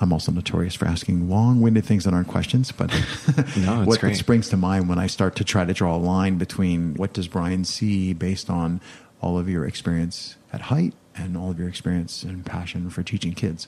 [0.00, 2.90] I'm also notorious for asking long-winded things that aren't questions, but
[3.56, 6.38] no, what, what, springs to mind when I start to try to draw a line
[6.38, 8.80] between what does Bryan see based on
[9.20, 13.32] all of your experience at height and all of your experience and passion for teaching
[13.32, 13.66] kids.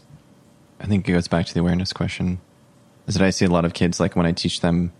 [0.78, 2.40] I think it goes back to the awareness question.
[3.06, 4.92] Is that I see a lot of kids like when I teach them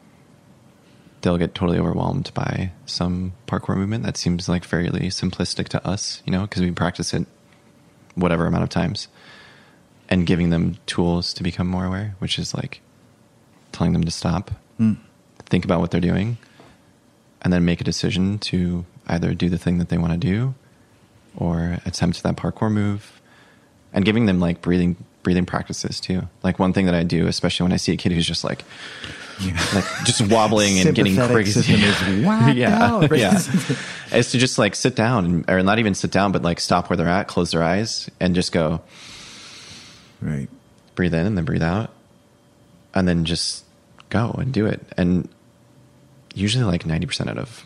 [1.22, 6.22] they'll get totally overwhelmed by some parkour movement that seems like fairly simplistic to us,
[6.24, 7.26] you know, because we practice it
[8.14, 9.09] whatever amount of times
[10.09, 12.80] and giving them tools to become more aware, which is like
[13.72, 14.96] telling them to stop, mm.
[15.46, 16.38] think about what they're doing,
[17.42, 20.54] and then make a decision to either do the thing that they want to do
[21.37, 23.20] or attempt that parkour move
[23.92, 26.22] and giving them like breathing breathing practices too.
[26.42, 28.64] Like one thing that I do, especially when I see a kid who's just like
[29.74, 31.72] like just wobbling and getting crazy.
[32.22, 33.42] yeah, yeah.
[34.12, 36.90] is to just like sit down and, or not even sit down, but like stop
[36.90, 38.83] where they're at, close their eyes, and just go.
[40.20, 40.48] Right.
[40.94, 41.90] Breathe in and then breathe out,
[42.94, 43.64] and then just
[44.11, 44.81] go and do it.
[44.96, 45.29] And
[46.35, 47.64] usually, like ninety percent out of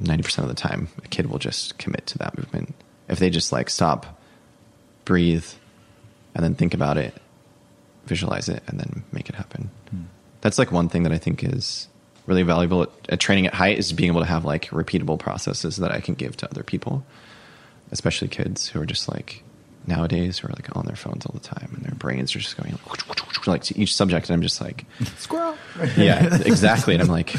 [0.00, 2.74] ninety percent of the time, a kid will just commit to that movement
[3.08, 4.20] if they just like stop,
[5.04, 5.46] breathe,
[6.34, 7.14] and then think about it,
[8.06, 9.70] visualize it, and then make it happen.
[9.90, 10.04] Hmm
[10.44, 11.88] that's like one thing that I think is
[12.26, 15.78] really valuable at, at, training at height is being able to have like repeatable processes
[15.78, 17.02] that I can give to other people,
[17.90, 19.42] especially kids who are just like
[19.86, 22.58] nowadays who are like on their phones all the time and their brains are just
[22.58, 24.28] going like, like to each subject.
[24.28, 24.84] And I'm just like,
[25.16, 25.56] squirrel.
[25.96, 26.92] yeah, exactly.
[26.92, 27.34] And I'm like,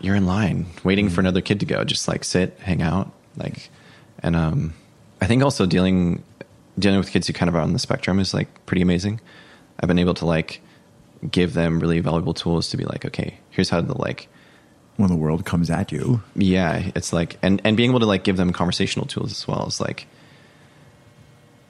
[0.00, 1.82] you're in line waiting for another kid to go.
[1.82, 3.12] Just like sit, hang out.
[3.36, 3.68] Like,
[4.20, 4.74] and, um,
[5.20, 6.22] I think also dealing,
[6.78, 9.20] dealing with kids who kind of are on the spectrum is like pretty amazing.
[9.80, 10.60] I've been able to like,
[11.30, 14.28] give them really valuable tools to be like, okay, here's how to like
[14.96, 16.22] when the world comes at you.
[16.34, 19.64] Yeah, it's like and and being able to like give them conversational tools as well
[19.66, 20.06] as like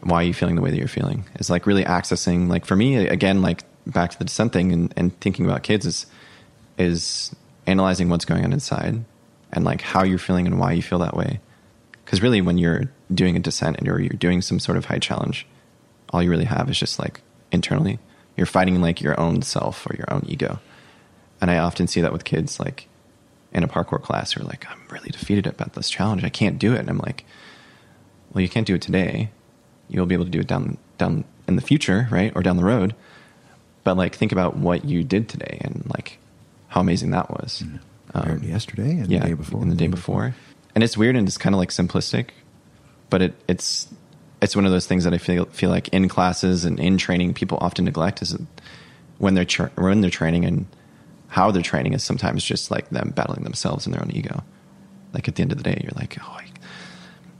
[0.00, 1.24] why are you feeling the way that you're feeling?
[1.34, 4.94] It's like really accessing like for me again like back to the descent thing and,
[4.96, 6.06] and thinking about kids is
[6.78, 7.34] is
[7.66, 9.04] analyzing what's going on inside
[9.52, 11.40] and like how you're feeling and why you feel that way.
[12.04, 14.98] Because really, when you're doing a descent and or you're doing some sort of high
[14.98, 15.46] challenge,
[16.10, 17.20] all you really have is just like
[17.52, 17.98] internally
[18.38, 20.60] you're fighting like your own self or your own ego.
[21.40, 22.88] And I often see that with kids like
[23.52, 26.22] in a parkour class who are like, I'm really defeated about this challenge.
[26.22, 26.78] I can't do it.
[26.78, 27.24] And I'm like,
[28.32, 29.30] well, you can't do it today.
[29.88, 32.32] You'll be able to do it down down in the future, right?
[32.36, 32.94] Or down the road.
[33.82, 36.18] But like think about what you did today and like
[36.68, 37.64] how amazing that was.
[37.64, 37.76] Mm-hmm.
[38.14, 39.62] Um, yesterday and yeah, the day before.
[39.62, 40.34] And the day before.
[40.76, 42.28] And it's weird and it's kind of like simplistic,
[43.10, 43.88] but it, it's
[44.40, 47.34] it's one of those things that I feel feel like in classes and in training
[47.34, 48.36] people often neglect is
[49.18, 50.66] when they're tra- when they're training and
[51.28, 54.42] how they're training is sometimes just like them battling themselves and their own ego.
[55.12, 56.46] Like at the end of the day, you're like, oh, I,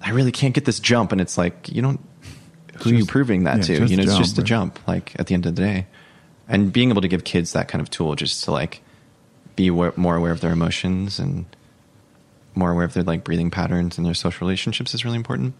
[0.03, 2.01] I really can't get this jump, and it's like you don't.
[2.73, 3.87] Who just, are you proving that yeah, to?
[3.87, 4.45] You know, it's just right?
[4.45, 4.79] a jump.
[4.89, 5.87] Like at the end of the day,
[6.49, 8.83] and being able to give kids that kind of tool just to like
[9.57, 11.45] be aware, more aware of their emotions and
[12.55, 15.55] more aware of their like breathing patterns and their social relationships is really important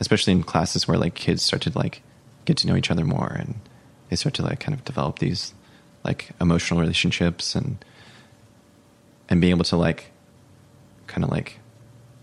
[0.00, 2.02] especially in classes where like kids start to like
[2.44, 3.60] get to know each other more and
[4.08, 5.54] they start to like kind of develop these
[6.04, 7.84] like emotional relationships and
[9.28, 10.10] and being able to like
[11.06, 11.58] kind of like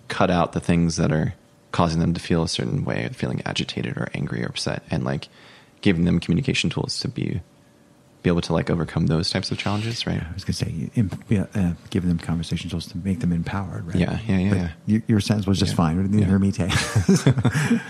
[0.08, 1.34] cut out the things that are
[1.72, 5.28] causing them to feel a certain way, feeling agitated or angry or upset, and like
[5.82, 7.42] giving them communication tools to be
[8.26, 10.20] be able to like overcome those types of challenges, right?
[10.22, 13.32] I was going to say, imp, yeah, uh, giving them conversation tools to make them
[13.32, 13.96] empowered, right?
[13.96, 14.54] Yeah, yeah, yeah.
[14.56, 14.70] Yeah.
[14.88, 15.78] Your, your sentence was just Yeah.
[15.78, 16.02] fine.
[16.02, 16.26] Didn't Yeah.
[16.26, 16.72] hear me take.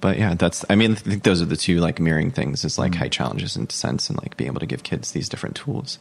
[0.00, 2.76] But yeah, that's I mean I think those are the two like mirroring things is
[2.76, 6.00] like high challenges and sense, and like being able to give kids these different tools.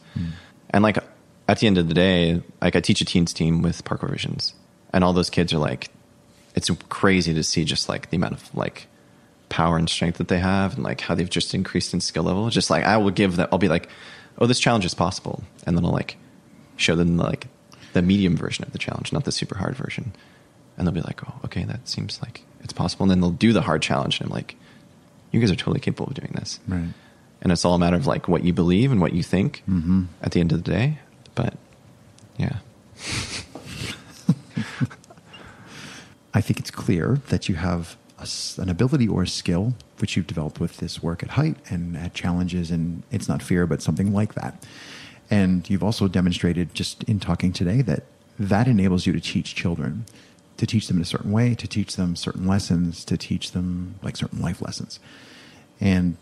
[0.71, 0.97] And like
[1.47, 4.55] at the end of the day, like I teach a teens team with Parkour Visions.
[4.91, 5.91] And all those kids are like
[6.55, 8.87] it's crazy to see just like the amount of like
[9.51, 12.49] power and strength that they have and like how they've just increased in skill level.
[12.49, 13.87] Just like I will give them I'll be like,
[14.39, 16.17] Oh, this challenge is possible and then I'll like
[16.77, 17.45] show them like
[17.93, 20.13] the medium version of the challenge, not the super hard version.
[20.77, 23.03] And they'll be like, Oh, okay, that seems like it's possible.
[23.03, 24.55] And then they'll do the hard challenge and I'm like,
[25.31, 26.59] You guys are totally capable of doing this.
[26.67, 26.89] right.
[27.43, 30.07] And it's all a matter of like what you believe and what you think Mhm.
[30.21, 30.99] at the end of the day.
[31.35, 31.55] But
[32.37, 32.57] yeah.
[36.33, 40.27] I think it's clear that you have a an ability or a skill which you've
[40.27, 44.13] developed with this work at height and at challenges, and it's not fear, but something
[44.13, 44.63] like that.
[45.29, 48.03] And you've also demonstrated just in talking today that
[48.39, 50.05] that enables you to teach children,
[50.57, 53.95] to teach them in a certain way, to teach them certain lessons, to teach them
[54.01, 54.99] like certain life lessons.
[55.79, 56.17] And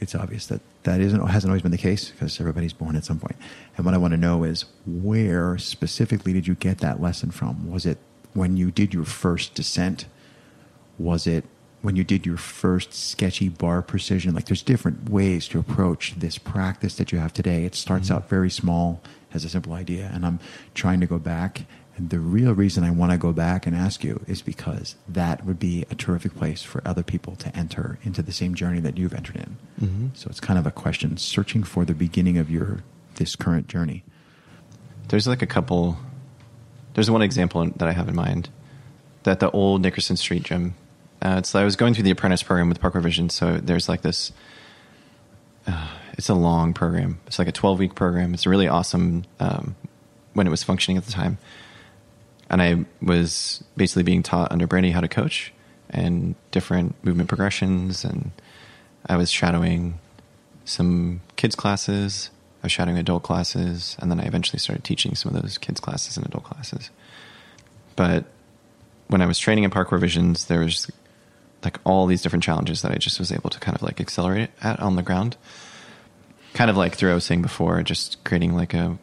[0.00, 3.18] it's obvious that that isn't hasn't always been the case because everybody's born at some
[3.18, 3.36] point.
[3.76, 7.70] And what I want to know is where specifically did you get that lesson from?
[7.70, 7.98] Was it
[8.34, 10.06] when you did your first descent?
[10.98, 11.44] Was it
[11.82, 14.34] when you did your first sketchy bar precision?
[14.34, 17.64] Like there's different ways to approach this practice that you have today.
[17.64, 20.38] It starts out very small, has a simple idea, and I'm
[20.74, 21.66] trying to go back.
[21.96, 25.44] And the real reason I want to go back and ask you is because that
[25.44, 28.98] would be a terrific place for other people to enter into the same journey that
[28.98, 29.56] you've entered in.
[29.80, 30.06] Mm-hmm.
[30.14, 32.82] So it's kind of a question searching for the beginning of your
[33.14, 34.02] this current journey.
[35.08, 35.96] There's like a couple.
[36.94, 38.48] There's one example that I have in mind.
[39.22, 40.74] That the old Nickerson Street gym.
[41.24, 44.02] Uh, it's I was going through the apprentice program with Parkour Vision, so there's like
[44.02, 44.30] this.
[45.66, 47.18] Uh, it's a long program.
[47.26, 48.34] It's like a 12 week program.
[48.34, 49.74] It's really awesome um,
[50.34, 51.38] when it was functioning at the time.
[52.50, 55.52] And I was basically being taught under Brandy how to coach
[55.88, 58.30] and different movement progressions, and
[59.06, 59.98] I was shadowing
[60.66, 62.30] some kids classes.
[62.62, 65.80] I was shadowing adult classes, and then I eventually started teaching some of those kids
[65.80, 66.90] classes and adult classes.
[67.96, 68.26] But
[69.08, 70.90] when I was training in Parkour Visions, there was
[71.64, 74.50] like all these different challenges that I just was able to kind of like accelerate
[74.62, 75.36] at on the ground.
[76.52, 78.98] Kind of like through I was saying before, just creating like a,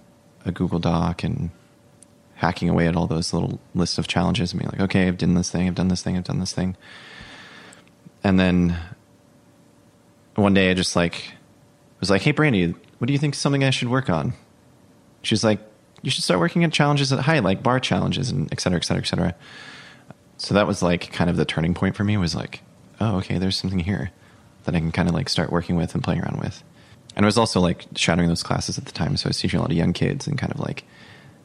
[0.45, 1.49] a Google Doc and
[2.35, 5.33] hacking away at all those little lists of challenges and being like, okay, I've done
[5.33, 6.75] this thing, I've done this thing, I've done this thing.
[8.23, 8.77] And then
[10.35, 11.33] one day I just like
[11.99, 14.33] was like, hey Brandy, what do you think something I should work on?
[15.21, 15.59] She's like,
[16.01, 18.85] you should start working at challenges at height, like bar challenges and et cetera, et
[18.85, 19.35] cetera, et cetera.
[20.41, 22.61] So that was like kind of the turning point for me was like,
[22.99, 24.09] oh, okay, there's something here
[24.63, 26.63] that I can kind of like start working with and playing around with.
[27.15, 29.15] And I was also like shadowing those classes at the time.
[29.17, 30.83] So I was teaching a lot of young kids and kind of like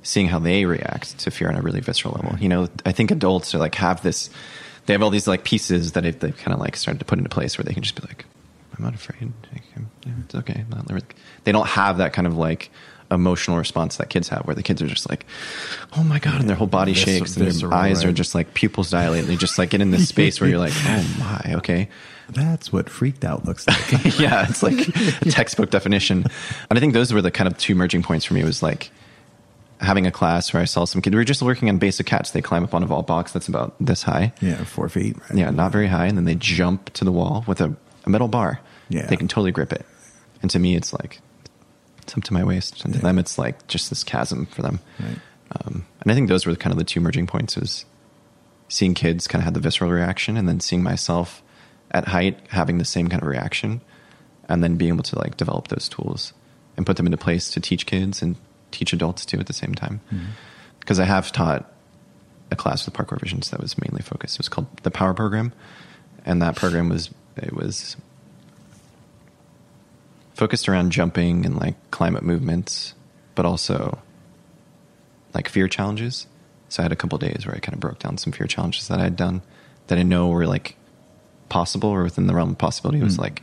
[0.02, 2.38] seeing how they react to fear on a really visceral level.
[2.38, 4.30] You know, I think adults are like have this,
[4.86, 7.18] they have all these like pieces that they've, they've kind of like started to put
[7.18, 8.24] into place where they can just be like,
[8.78, 9.30] I'm not afraid.
[9.52, 10.64] Like, I'm- yeah, It's okay.
[10.70, 10.88] Not,
[11.44, 12.70] they don't have that kind of like
[13.10, 15.26] emotional response that kids have where the kids are just like,
[15.96, 18.54] oh my God, and their whole body Vis- shakes and their eyes are just like
[18.54, 19.20] pupils dilate.
[19.20, 21.88] And they just like get in this space where you're like, oh my, okay.
[22.28, 24.18] That's what freaked out looks like.
[24.18, 24.90] yeah, it's like a
[25.30, 26.24] textbook definition.
[26.68, 28.90] And I think those were the kind of two merging points for me was like
[29.80, 32.30] having a class where I saw some kids, we were just working on basic cats.
[32.32, 34.32] They climb up on a vault box that's about this high.
[34.40, 35.16] yeah, four feet.
[35.20, 35.38] right?
[35.38, 36.06] Yeah, not very high.
[36.06, 38.60] And then they jump to the wall with a, a metal bar.
[38.88, 39.06] Yeah.
[39.06, 39.84] They can totally grip it.
[40.42, 41.20] And to me, it's like,
[42.16, 42.84] up to my waist.
[42.84, 44.80] And to them, it's like just this chasm for them.
[44.98, 45.18] Right.
[45.52, 47.84] Um, and I think those were kind of the two merging points is
[48.68, 51.42] seeing kids kind of have the visceral reaction and then seeing myself
[51.92, 53.80] at height having the same kind of reaction
[54.48, 56.32] and then being able to like develop those tools
[56.76, 58.36] and put them into place to teach kids and
[58.70, 60.00] teach adults too at the same time.
[60.80, 61.72] Because I have taught
[62.50, 64.36] a class with Parkour Visions that was mainly focused.
[64.36, 65.52] It was called the Power Program,
[66.24, 67.96] and that program was it was
[70.36, 72.94] focused around jumping and like climate movements,
[73.34, 73.98] but also
[75.34, 76.26] like fear challenges.
[76.68, 78.88] So I had a couple days where I kind of broke down some fear challenges
[78.88, 79.42] that I had done
[79.88, 80.76] that I know were like
[81.48, 83.00] possible or within the realm of possibility.
[83.00, 83.20] It was Mm.
[83.22, 83.42] like,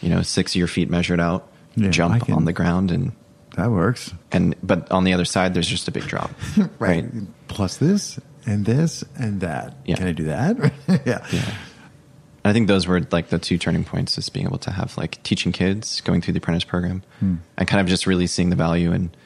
[0.00, 3.12] you know, six of your feet measured out, Yeah, jump can- on the ground and
[3.56, 4.12] That works.
[4.30, 6.30] and but on the other side there's just a big drop.
[6.78, 7.04] right.
[7.48, 9.74] Plus this and this and that.
[9.84, 9.96] Yeah.
[9.96, 10.56] Can I do that?
[11.04, 11.26] yeah.
[11.30, 11.54] Yeah.
[12.44, 15.22] I think those were like the two turning points is being able to have like
[15.22, 17.36] teaching kids, going through the apprentice program, Hmm.
[17.56, 19.16] and kind of just really seeing the value and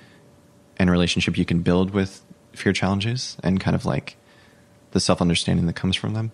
[0.78, 4.16] and relationship you can build with fear challenges and kind of like
[4.90, 6.32] the self understanding that comes from them.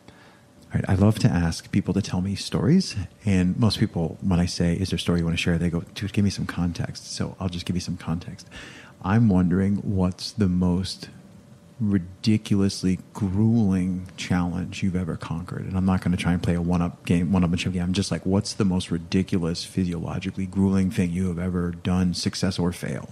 [0.74, 4.40] All right, I love to ask people to tell me stories, and most people, when
[4.40, 6.30] I say, "Is there a story you want to share?" they go, "Dude, give me
[6.30, 8.48] some context." So I'll just give you some context.
[9.04, 11.08] I'm wondering what's the most
[11.82, 16.62] ridiculously grueling challenge you've ever conquered, and I'm not going to try and play a
[16.62, 17.82] one-up game, one-upmanship game.
[17.82, 22.58] I'm just like, what's the most ridiculous, physiologically grueling thing you have ever done, success
[22.58, 23.10] or fail?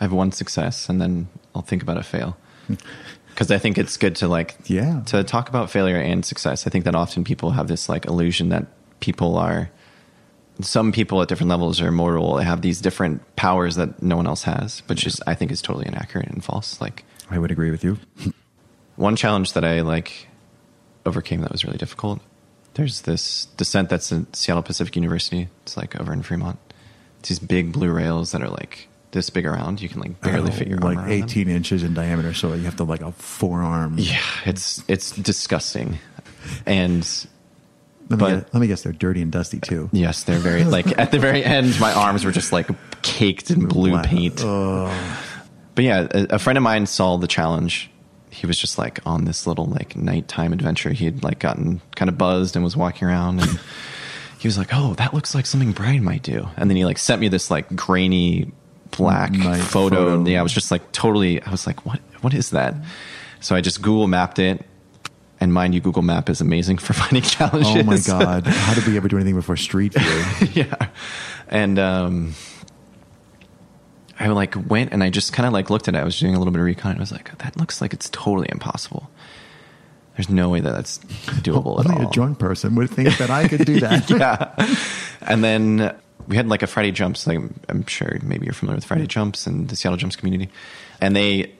[0.00, 2.36] I have one success, and then I'll think about a fail
[3.28, 5.02] because I think it's good to like Yeah.
[5.06, 6.66] to talk about failure and success.
[6.66, 8.66] I think that often people have this like illusion that
[9.00, 9.70] people are
[10.60, 12.34] some people at different levels are immortal.
[12.34, 15.62] They have these different powers that no one else has, but just I think is
[15.62, 16.78] totally inaccurate and false.
[16.80, 17.98] Like I would agree with you.
[18.96, 20.28] one challenge that I like
[21.06, 22.20] overcame that was really difficult.
[22.74, 25.48] There's this descent that's in Seattle Pacific University.
[25.62, 26.58] It's like over in Fremont.
[27.20, 29.80] It's these big blue rails that are like this big around.
[29.82, 31.22] You can like barely Oh, fit your like around them.
[31.24, 33.96] 18 inches in diameter, so you have to like a forearm.
[33.98, 35.98] Yeah, it's it's disgusting,
[36.66, 37.00] and
[38.08, 39.88] Let me, But- guess, let me guess, they're dirty and dusty too.
[39.92, 42.68] yes, they're very like at the very end, my arms were just like
[43.02, 44.02] caked in blue Wow.
[44.02, 44.42] paint.
[45.74, 47.90] But yeah, a, a friend of mine saw the challenge.
[48.30, 50.90] He was just like on this little like nighttime adventure.
[50.90, 53.60] He had like gotten kind of buzzed and was walking around and
[54.38, 56.98] he was like, "Oh, that looks like something Bryan might do." And then he like
[56.98, 58.50] sent me this like grainy
[58.90, 60.14] black Night photo, photo.
[60.14, 61.42] and yeah, I was just like totally.
[61.42, 62.00] I was like, "What?
[62.22, 62.74] What is that?"
[63.40, 64.64] So I just Google mapped it.
[65.40, 67.74] And mind you, Google Map is amazing for finding challenges.
[67.76, 68.46] Oh my god!
[68.46, 70.48] How did we ever do anything before Street View?
[70.64, 70.88] yeah.
[71.48, 72.34] And um,
[74.18, 75.98] I like went and I just kind of like looked at it.
[75.98, 76.92] I was doing a little bit of recon.
[76.92, 79.10] And I was like, that looks like it's totally impossible.
[80.16, 82.10] There's no way that that's doable at Only all.
[82.10, 84.10] a drunk person would think that I could do that.
[84.10, 84.76] yeah.
[85.22, 85.96] And then
[86.28, 87.26] we had like a Friday jumps.
[87.26, 87.38] Like
[87.68, 90.50] I'm sure maybe you're familiar with Friday jumps and the Seattle jumps community.
[91.00, 91.52] And they,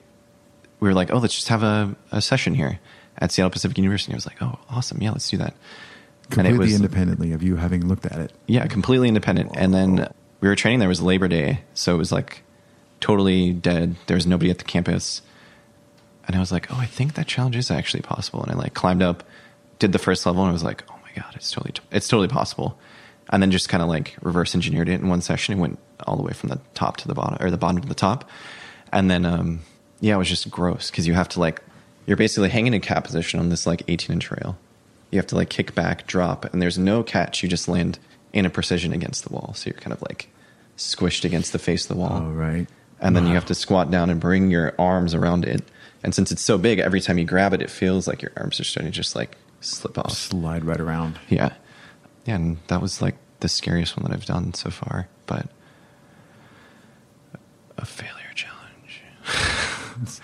[0.80, 2.78] we were like, oh, let's just have a, a session here
[3.18, 4.12] at Seattle Pacific University.
[4.12, 5.02] I was like, oh, awesome.
[5.02, 5.54] Yeah, let's do that.
[6.30, 8.32] Completely independently of you having looked at it.
[8.46, 9.52] Yeah, completely independent.
[9.54, 10.08] And then
[10.42, 10.80] we were training.
[10.80, 12.42] There was Labor Day, so it was like
[13.00, 13.94] totally dead.
[14.06, 15.22] There was nobody at the campus,
[16.26, 18.74] and I was like, "Oh, I think that challenge is actually possible." And I like
[18.74, 19.22] climbed up,
[19.78, 22.28] did the first level, and I was like, "Oh my god, it's totally it's totally
[22.28, 22.76] possible."
[23.30, 26.16] And then just kind of like reverse engineered it in one session and went all
[26.16, 28.28] the way from the top to the bottom or the bottom to the top.
[28.92, 29.60] And then um,
[30.00, 31.62] yeah, it was just gross because you have to like
[32.04, 34.58] you're basically hanging in cat position on this like 18 inch rail.
[35.12, 37.44] You have to like kick back, drop, and there's no catch.
[37.44, 38.00] You just land
[38.32, 39.52] in a precision against the wall.
[39.54, 40.28] So you're kind of like
[40.82, 42.22] squished against the face of the wall.
[42.24, 42.66] Oh right.
[43.00, 45.62] And then you have to squat down and bring your arms around it.
[46.04, 48.60] And since it's so big, every time you grab it, it feels like your arms
[48.60, 50.12] are starting to just like slip off.
[50.12, 51.18] Slide right around.
[51.28, 51.52] Yeah.
[52.26, 55.46] Yeah, and that was like the scariest one that I've done so far, but
[57.76, 59.02] a failure challenge.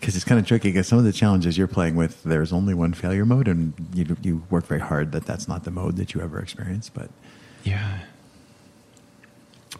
[0.00, 0.70] Because it's kind of tricky.
[0.70, 4.16] Because some of the challenges you're playing with, there's only one failure mode, and you
[4.22, 6.88] you work very hard that that's not the mode that you ever experience.
[6.88, 7.10] But
[7.64, 7.98] Yeah.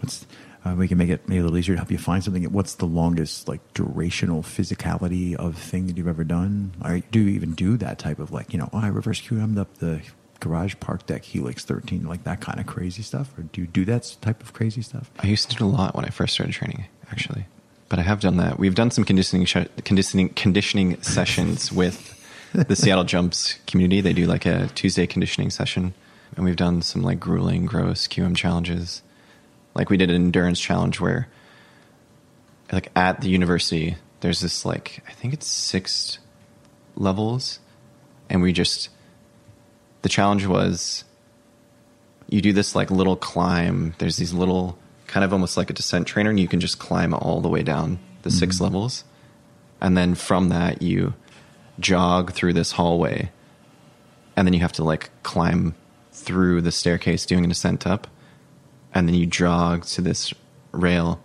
[0.00, 0.26] What's
[0.64, 2.44] uh, we can make it maybe a little easier to help you find something.
[2.52, 6.72] What's the longest like durational physicality of thing that you've ever done?
[6.84, 9.58] Or do you even do that type of like you know, oh, I reverse QM'd
[9.58, 10.02] up the
[10.40, 13.84] garage park deck Helix 13, like that kind of crazy stuff, or do you do
[13.84, 15.10] that type of crazy stuff?
[15.20, 17.46] I used to do a lot when I first started training, actually.
[17.88, 18.58] But I have done that.
[18.58, 22.16] We've done some conditioning sh- conditioning conditioning sessions with
[22.52, 24.00] the Seattle Jumps community.
[24.00, 25.94] They do like a Tuesday conditioning session,
[26.36, 29.02] and we've done some like grueling, gross QM challenges.
[29.80, 31.26] Like we did an endurance challenge where,
[32.70, 36.18] like at the university, there's this like I think it's six
[36.96, 37.60] levels,
[38.28, 38.90] and we just
[40.02, 41.04] the challenge was
[42.28, 43.94] you do this like little climb.
[43.96, 44.76] There's these little
[45.06, 47.62] kind of almost like a descent trainer, and you can just climb all the way
[47.62, 48.62] down the 6 mm-hmm.
[48.62, 49.04] levels.
[49.80, 51.14] And then from that, you
[51.78, 53.30] jog through this hallway,
[54.36, 55.74] and then you have to like climb
[56.12, 58.06] through the staircase doing an ascent up,
[58.94, 60.32] and then you jog to this
[60.72, 61.20] rail,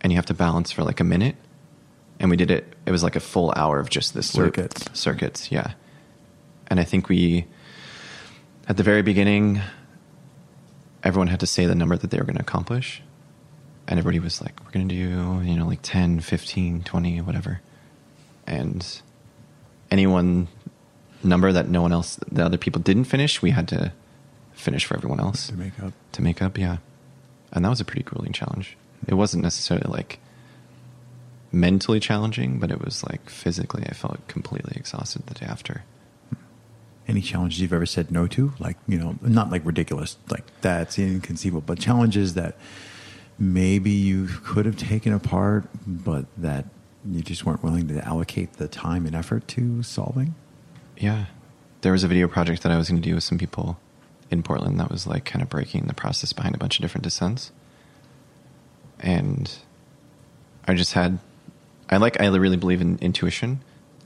[0.00, 1.36] and you have to balance for like a minute.
[2.20, 2.72] And we did it.
[2.86, 4.56] It was like a full hour of just this loop.
[4.56, 4.98] Circuits.
[4.98, 5.72] circuits, yeah.
[6.68, 7.46] And I think we,
[8.68, 9.60] at the very beginning,
[11.02, 13.02] everyone had to say the number that they were going to accomplish.
[13.86, 17.60] And everybody was like, we're going to do, you know, like 10, 15, 20, whatever.
[18.46, 19.00] And
[19.90, 20.48] anyone
[21.22, 23.92] number that no one else, the other people didn't finish, we had to
[24.54, 25.92] finish for everyone else To make up.
[26.12, 26.56] to make up.
[26.58, 26.78] Yeah.
[27.52, 28.76] And that was a pretty grueling challenge.
[29.06, 30.18] It wasn't necessarily like
[31.52, 35.84] mentally challenging, but it was like physically, I felt completely exhausted the day after.
[37.06, 38.54] any challenges you've ever said no to?
[38.58, 42.56] Like, you know, not like ridiculous, like that's inconceivable, but challenges that
[43.38, 46.64] maybe you could have taken apart, but that
[47.08, 50.34] you just weren't willing to allocate the time and effort to solving?
[50.96, 51.26] Yeah.
[51.82, 53.78] There was a video project that I was going to do with some people
[54.30, 57.04] in Portland that was like kind of breaking the process behind a bunch of different
[57.04, 57.52] descents.
[59.00, 59.50] And
[60.66, 61.18] I just had,
[61.90, 63.62] I like, I really believe in intuition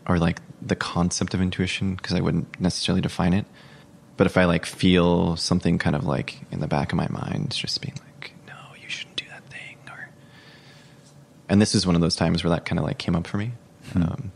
[0.07, 3.47] or like the concept of intuition because I wouldn't necessarily define it.
[4.17, 7.53] But if I like feel something kind of like in the back of my mind,
[7.53, 9.77] just being like, no, you shouldn't do that thing.
[9.89, 10.11] Or,
[11.49, 13.37] and this is one of those times where that kind of like came up for
[13.37, 13.53] me.
[13.93, 14.03] Hmm.
[14.03, 14.33] Um,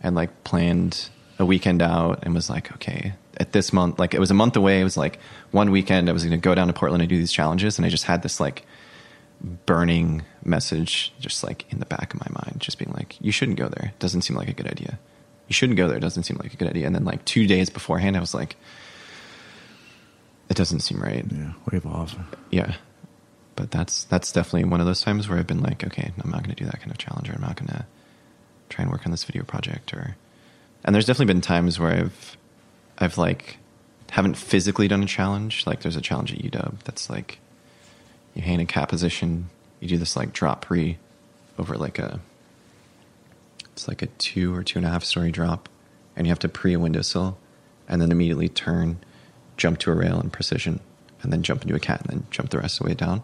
[0.00, 4.20] and like planned a weekend out and was like, okay, at this month, like it
[4.20, 4.80] was a month away.
[4.80, 5.18] It was like
[5.50, 7.78] one weekend I was going to go down to Portland and do these challenges.
[7.78, 8.64] And I just had this like
[9.66, 13.58] burning message just like in the back of my mind, just being like, you shouldn't
[13.58, 13.90] go there.
[13.90, 14.98] It doesn't seem like a good idea.
[15.48, 15.98] You shouldn't go there.
[15.98, 16.86] It doesn't seem like a good idea.
[16.86, 18.56] And then like two days beforehand, I was like,
[20.48, 21.24] it doesn't seem right.
[21.30, 22.16] Yeah, wave off.
[22.50, 22.74] Yeah.
[23.54, 26.42] But that's that's definitely one of those times where I've been like, okay, I'm not
[26.42, 27.86] going to do that kind of challenge, or I'm not going to
[28.68, 30.16] try and work on this video project, or.
[30.84, 32.36] And there's definitely been times where I've,
[32.98, 33.58] I've like,
[34.10, 35.66] haven't physically done a challenge.
[35.66, 37.38] Like there's a challenge at UW that's like,
[38.34, 40.98] you hang a cat position, you do this like drop pre,
[41.58, 42.20] over like a.
[43.72, 45.68] It's like a two or two and a half story drop,
[46.16, 47.36] and you have to pre a windowsill,
[47.88, 48.98] and then immediately turn,
[49.58, 50.80] jump to a rail in precision,
[51.22, 53.22] and then jump into a cat, and then jump the rest of the way down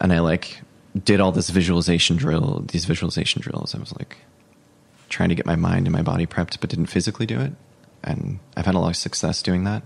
[0.00, 0.60] and I like
[1.04, 3.74] did all this visualization drill, these visualization drills.
[3.74, 4.18] I was like
[5.08, 7.52] trying to get my mind and my body prepped, but didn't physically do it.
[8.04, 9.82] And I've had a lot of success doing that.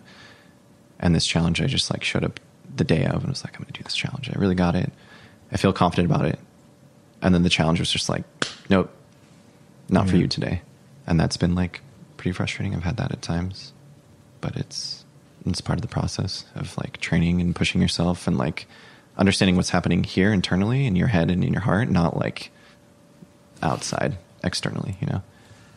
[1.00, 2.40] And this challenge, I just like showed up
[2.74, 4.28] the day of and was like, I'm going to do this challenge.
[4.28, 4.92] I really got it.
[5.52, 6.38] I feel confident about it.
[7.22, 8.24] And then the challenge was just like,
[8.68, 8.92] nope,
[9.88, 10.22] not for mm-hmm.
[10.22, 10.62] you today.
[11.06, 11.80] And that's been like
[12.16, 12.74] pretty frustrating.
[12.74, 13.72] I've had that at times,
[14.40, 15.04] but it's
[15.46, 18.66] it's part of the process of like training and pushing yourself and like
[19.16, 22.50] understanding what's happening here internally in your head and in your heart, not like
[23.62, 25.22] outside externally, you know.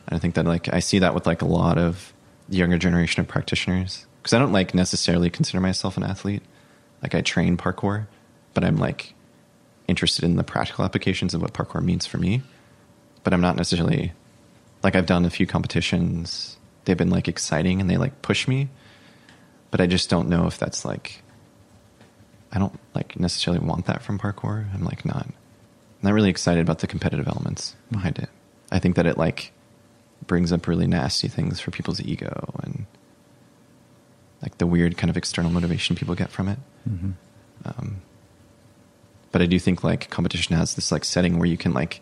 [0.07, 2.10] And I think that like I see that with like a lot of
[2.51, 6.43] the younger generation of practitioners because I don't like necessarily consider myself an athlete.
[7.01, 8.07] Like I train parkour,
[8.53, 9.15] but I'm like
[9.87, 12.43] interested in the practical applications of what parkour means for me.
[13.23, 14.11] But I'm not necessarily
[14.83, 16.57] like I've done a few competitions.
[16.85, 18.69] They've been like exciting and they like push me,
[19.71, 21.23] but I just don't know if that's like
[22.51, 24.71] I don't like necessarily want that from parkour.
[24.73, 25.25] I'm like not
[26.01, 28.29] not really excited about the competitive elements behind it.
[28.71, 29.53] I think that it like
[30.27, 32.85] brings up really nasty things for people's ego and
[34.41, 36.59] like the weird kind of external motivation people get from it.
[36.89, 37.13] Mhm.
[37.65, 38.01] Um,
[39.31, 42.01] but I do think like competition has this like setting where you can like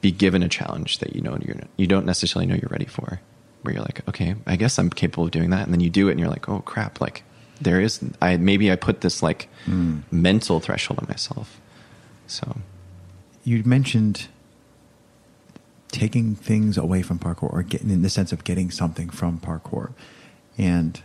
[0.00, 3.20] be given a challenge that you know you're you don't necessarily know you're ready for.
[3.62, 6.08] Where you're like, okay, I guess I'm capable of doing that, and then you do
[6.08, 7.24] it, and you're like, oh crap, like
[7.60, 10.02] there is I maybe I put this like Mm.
[10.10, 11.60] mental threshold on myself.
[12.26, 12.56] So
[13.44, 14.28] You mentioned
[15.90, 19.92] taking things away from parkour or getting in the sense of getting something from parkour.
[20.56, 21.00] And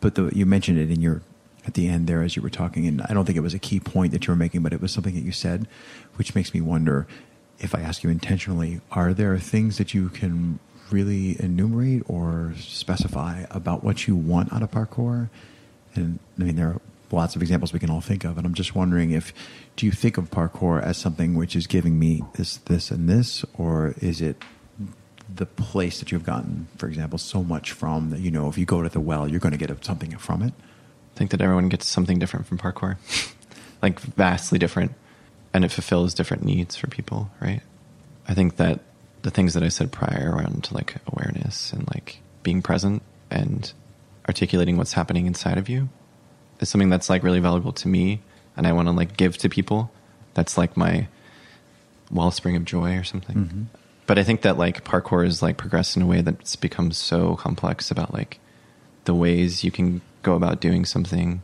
[0.00, 1.22] but the, you mentioned it in your
[1.64, 3.58] at the end there as you were talking and I don't think it was a
[3.58, 5.68] key point that you were making but it was something that you said
[6.16, 7.06] which makes me wonder
[7.60, 10.58] if I ask you intentionally are there things that you can
[10.90, 15.28] really enumerate or specify about what you want out of parkour
[15.94, 16.80] and I mean there are
[17.12, 19.32] lots of examples we can all think of and I'm just wondering if
[19.76, 23.44] do you think of parkour as something which is giving me this this and this
[23.54, 24.42] or is it
[25.34, 28.64] the place that you've gotten for example so much from that you know if you
[28.64, 30.52] go to the well you're going to get something from it
[31.14, 32.96] I think that everyone gets something different from parkour,
[33.82, 34.92] like vastly different,
[35.52, 37.60] and it fulfills different needs for people, right?
[38.26, 38.80] I think that
[39.22, 43.72] the things that I said prior around like awareness and like being present and
[44.26, 45.88] articulating what's happening inside of you
[46.60, 48.20] is something that's like really valuable to me,
[48.56, 49.90] and I want to like give to people.
[50.34, 51.08] That's like my
[52.10, 53.36] wellspring of joy or something.
[53.36, 53.66] Mhm.
[54.06, 57.36] But I think that like parkour is like progressed in a way that's become so
[57.36, 58.38] complex about like
[59.04, 61.42] the ways you can go about doing something,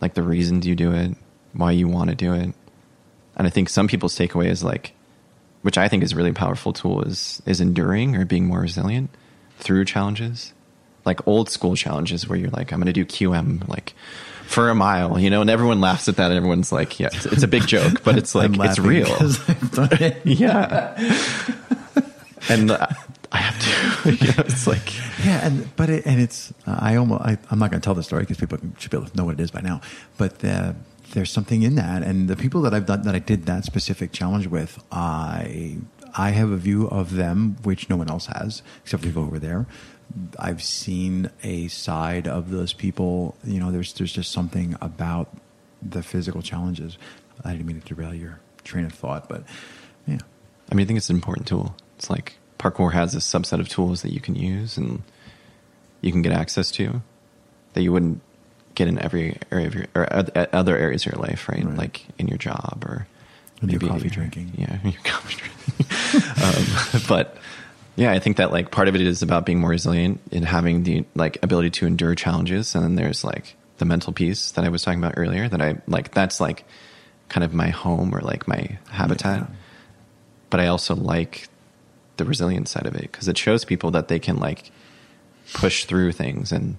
[0.00, 1.16] like the reasons you do it,
[1.52, 2.54] why you want to do it.
[3.36, 4.92] And I think some people's takeaway is like,
[5.62, 9.10] which I think is a really powerful tool, is is enduring or being more resilient
[9.58, 10.52] through challenges,
[11.06, 13.94] like old school challenges where you're like, I'm going to do QM like
[14.46, 17.26] for a mile, you know, and everyone laughs at that, and everyone's like, yeah, it's,
[17.26, 19.06] it's a big joke, but it's like it's real.
[19.06, 20.20] because I've done it.
[20.24, 20.94] yeah.
[22.48, 22.86] and uh,
[23.32, 24.10] I have to.
[24.24, 24.94] you know, it's like
[25.24, 28.02] Yeah, and but it, and it's I almost I, I'm not going to tell the
[28.02, 29.80] story because people should be able to know what it is by now.
[30.16, 30.74] But uh,
[31.12, 34.12] there's something in that, and the people that I've done that I did that specific
[34.12, 35.78] challenge with, I
[36.16, 39.38] I have a view of them which no one else has except for people over
[39.38, 39.66] there.
[40.38, 43.36] I've seen a side of those people.
[43.44, 45.28] You know, there's there's just something about
[45.82, 46.98] the physical challenges.
[47.44, 49.44] I didn't mean to derail your train of thought, but
[50.06, 50.18] yeah.
[50.70, 51.76] I mean, I think it's an important tool.
[51.96, 55.02] It's like parkour has a subset of tools that you can use and
[56.00, 57.02] you can get access to
[57.74, 58.20] that you wouldn't
[58.74, 60.06] get in every area of your or
[60.52, 61.64] other areas of your life, right?
[61.64, 61.76] right.
[61.76, 63.06] Like in your job or
[63.60, 64.52] in maybe your coffee drinking.
[64.56, 65.64] Yeah, your coffee drinking.
[66.42, 67.36] um, but
[67.96, 70.82] yeah, I think that like part of it is about being more resilient and having
[70.82, 74.68] the like ability to endure challenges, and then there's like the mental piece that I
[74.68, 75.48] was talking about earlier.
[75.48, 76.64] That I like that's like
[77.28, 79.40] kind of my home or like my habitat.
[79.40, 79.46] Yeah.
[80.50, 81.48] But I also like
[82.18, 84.70] the resilient side of it because it shows people that they can like
[85.54, 86.76] push through things and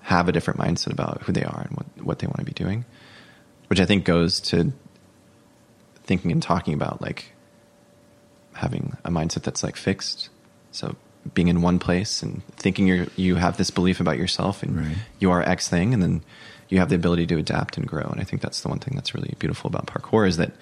[0.00, 2.52] have a different mindset about who they are and what, what they want to be
[2.52, 2.84] doing,
[3.68, 4.72] which I think goes to
[6.04, 7.32] thinking and talking about like
[8.54, 10.28] having a mindset that's like fixed.
[10.72, 10.96] So
[11.34, 14.96] being in one place and thinking you you have this belief about yourself and right.
[15.20, 16.24] you are X thing, and then
[16.68, 18.02] you have the ability to adapt and grow.
[18.02, 20.52] And I think that's the one thing that's really beautiful about parkour is that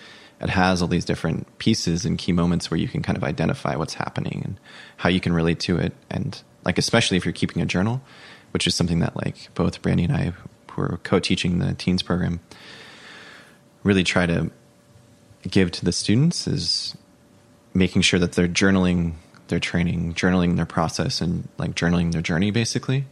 [0.41, 3.77] it has all these different pieces and key moments where you can kind of identify
[3.77, 4.61] what's happening and
[4.97, 5.93] how you can relate to it.
[6.11, 8.03] And like especially if you're keeping a journal,
[8.51, 10.33] which is something that like both Brandy and I,
[10.73, 12.41] who are co-teaching the teens program,
[13.83, 14.51] really try to
[15.49, 16.97] give to the students is
[17.73, 19.15] making sure that they're journaling
[19.51, 23.05] their training, journaling their process, and like journaling their journey, basically.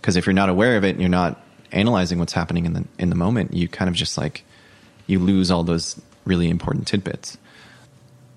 [0.00, 1.40] Because if you're not aware of it and you're not
[1.70, 4.44] analyzing what's happening in the in the moment, you kind of just like
[5.06, 7.38] you lose all those really important tidbits.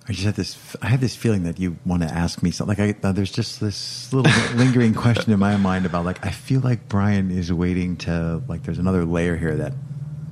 [0.08, 0.76] I just had this.
[0.82, 2.78] I have this feeling that you want to ask me something.
[2.78, 6.30] Like, I, uh, there's just this little lingering question in my mind about like I
[6.30, 8.64] feel like Bryan is waiting to like.
[8.64, 9.74] There's another layer here that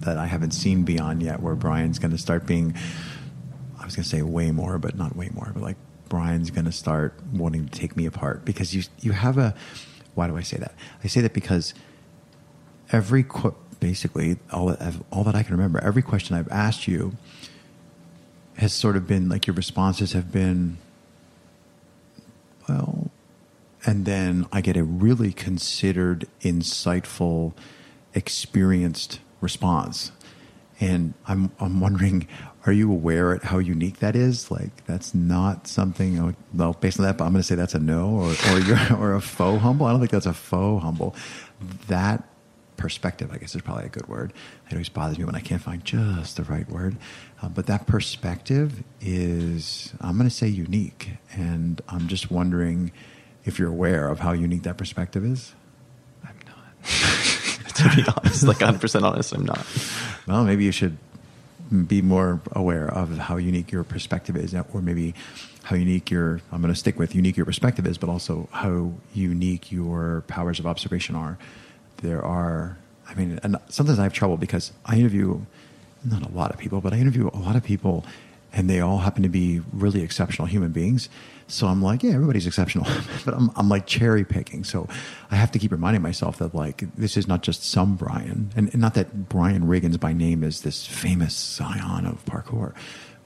[0.01, 2.75] that I haven't seen beyond yet, where Bryan's going to start being.
[3.79, 5.49] I was going to say way more, but not way more.
[5.53, 5.77] But like
[6.09, 9.55] Bryan's going to start wanting to take me apart because you you have a.
[10.15, 10.75] Why do I say that?
[11.03, 11.73] I say that because
[12.91, 13.25] every
[13.79, 14.75] basically all
[15.11, 17.17] all that I can remember, every question I've asked you
[18.57, 20.77] has sort of been like your responses have been,
[22.69, 23.09] well,
[23.85, 27.53] and then I get a really considered, insightful,
[28.13, 30.11] experienced response.
[30.79, 32.27] And I'm I'm wondering,
[32.65, 34.49] are you aware at how unique that is?
[34.49, 36.35] Like that's not something.
[36.53, 39.13] Well, based on that, I'm going to say that's a no, or or you're or
[39.15, 39.85] a faux humble.
[39.85, 41.15] I don't think that's a faux humble.
[41.87, 42.23] That
[42.77, 44.33] perspective, I guess is probably a good word.
[44.69, 46.97] It always bothers me when I can't find just the right word.
[47.41, 51.11] Uh, but that perspective is, I'm going to say, unique.
[51.33, 52.91] And I'm just wondering
[53.45, 55.53] if you're aware of how unique that perspective is.
[56.23, 56.85] I'm not.
[57.75, 59.65] to be honest, like 100% honest, I'm not.
[60.27, 60.97] Well, maybe you should
[61.87, 65.13] be more aware of how unique your perspective is, or maybe
[65.63, 68.93] how unique your, I'm going to stick with unique your perspective is, but also how
[69.13, 71.37] unique your powers of observation are.
[71.97, 75.41] There are, I mean, and sometimes I have trouble because I interview
[76.03, 78.05] not a lot of people, but I interview a lot of people
[78.53, 81.09] and they all happen to be really exceptional human beings.
[81.47, 82.87] So I'm like, yeah, everybody's exceptional,
[83.25, 84.63] but I'm, I'm like cherry picking.
[84.63, 84.87] So
[85.31, 88.69] I have to keep reminding myself that like this is not just some Bryan, and,
[88.71, 92.73] and not that Bryan Riggins by name is this famous scion of parkour,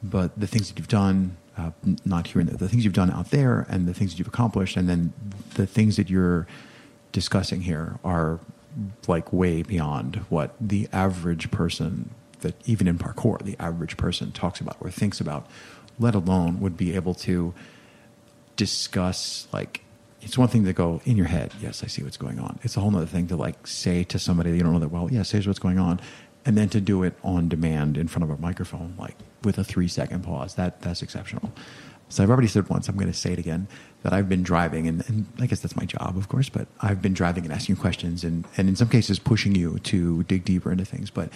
[0.02, 1.72] but the things that you've done, uh,
[2.06, 4.28] not here and there, the things you've done out there, and the things that you've
[4.28, 5.14] accomplished, and then
[5.56, 6.48] the things that you're
[7.12, 8.40] discussing here are
[9.08, 14.60] like way beyond what the average person that even in parkour the average person talks
[14.60, 15.48] about or thinks about
[16.00, 17.54] let alone would be able to
[18.56, 19.82] discuss like
[20.22, 22.78] it's one thing to go in your head yes i see what's going on it's
[22.78, 25.10] a whole other thing to like say to somebody that you don't know that well
[25.12, 26.00] yes here's what's going on
[26.46, 29.64] and then to do it on demand in front of a microphone like with a
[29.64, 31.52] three second pause that that's exceptional
[32.10, 33.68] so I've already said once, I'm going to say it again,
[34.04, 37.02] that I've been driving, and, and, I guess that's my job, of course, but I've
[37.02, 40.72] been driving and asking questions and, and in some cases pushing you to dig deeper
[40.72, 41.10] into things.
[41.10, 41.30] But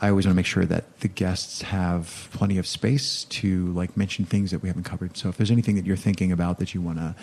[0.00, 3.96] I always want to make sure that the guests have plenty of space to like
[3.96, 5.16] mention things that we haven't covered.
[5.16, 7.14] So if there's anything that you're thinking about that you want to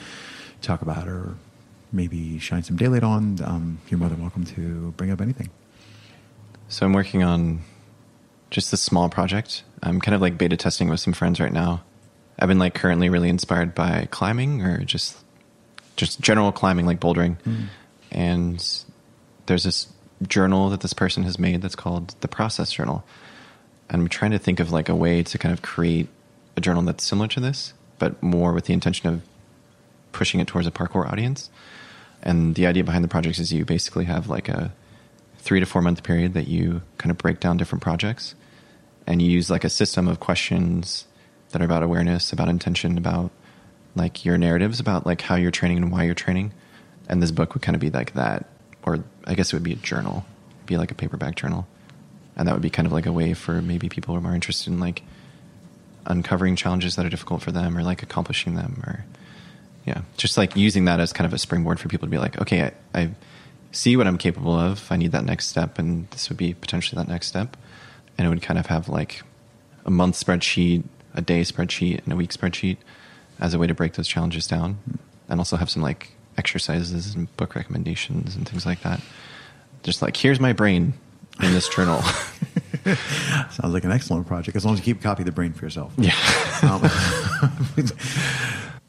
[0.62, 1.36] talk about or
[1.92, 5.50] maybe shine some daylight on, um, you're more than welcome to bring up anything.
[6.68, 7.62] So I'm working on
[8.50, 9.64] just this small project.
[9.84, 11.84] I'm kind of like beta testing with some friends right now
[12.40, 15.18] I've been like currently really inspired by climbing or just
[15.96, 17.38] just general climbing like bouldering.
[17.44, 17.66] Mm.
[18.12, 18.84] And
[19.46, 19.88] there's this
[20.28, 23.04] journal that this person has made that's called the process journal.
[23.90, 26.08] And I'm trying to think of like a way to kind of create
[26.56, 29.22] a journal that's similar to this, but more with the intention of
[30.12, 31.50] pushing it towards a parkour audience.
[32.22, 34.74] And the idea behind the project is you basically have like a
[35.40, 38.36] three to four month period that you kind of break down different projects
[39.06, 41.06] and you use like a system of questions
[41.50, 43.32] that are about awareness, about intention, about
[43.96, 46.54] like your narratives, about like how you're training and why you're training.
[47.10, 48.46] and this book would kind of be like that,
[48.84, 50.26] or I guess it would be a journal,
[50.58, 51.68] It'd be like a paperback journal,
[52.36, 54.36] and that would be kind of like a way for maybe people who are more
[54.36, 55.02] interested in like
[56.06, 59.06] uncovering challenges that are difficult for them, or like accomplishing them, or
[59.86, 62.40] yeah, just like using that as kind of a springboard for people to be like,
[62.42, 63.10] okay, I, I
[63.72, 64.90] see what I'm capable of.
[64.92, 67.58] I need that next step, and this would be potentially that next step,
[68.18, 69.24] and it would kind of have like
[69.86, 72.78] a month spreadsheet, a day spreadsheet, and a week spreadsheet
[73.40, 74.78] as a way to break those challenges down,
[75.28, 79.02] and also have some like exercises and book recommendations and things like that.
[79.84, 80.94] Just like here's my brain
[81.42, 82.02] in this journal.
[83.52, 85.54] Sounds like an excellent project as long as you keep a copy of the brain
[85.54, 85.94] for yourself.
[85.98, 86.14] yeah.
[86.64, 86.82] Um,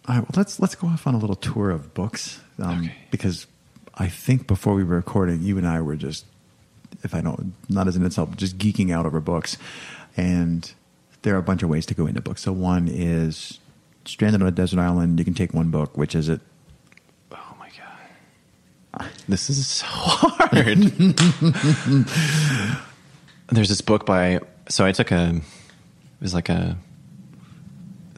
[0.07, 2.95] all right, well, let's let's go off on a little tour of books um, Okay.
[3.11, 3.47] because
[3.95, 6.25] I think before we were recording, you and I were just,
[7.03, 9.57] if I don't, not as an insult, just geeking out over books,
[10.17, 10.71] and
[11.23, 12.43] there are a bunch of ways to go into books.
[12.43, 13.59] So one is
[14.05, 15.19] stranded on a desert island.
[15.19, 16.41] You can take one book, which is it.
[19.29, 20.79] This is so hard.
[23.49, 26.77] There's this book by so I took a it was like a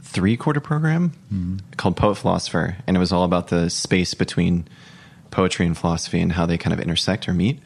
[0.01, 1.57] three quarter program mm-hmm.
[1.77, 4.67] called Poet Philosopher, and it was all about the space between
[5.31, 7.61] poetry and philosophy and how they kind of intersect or meet,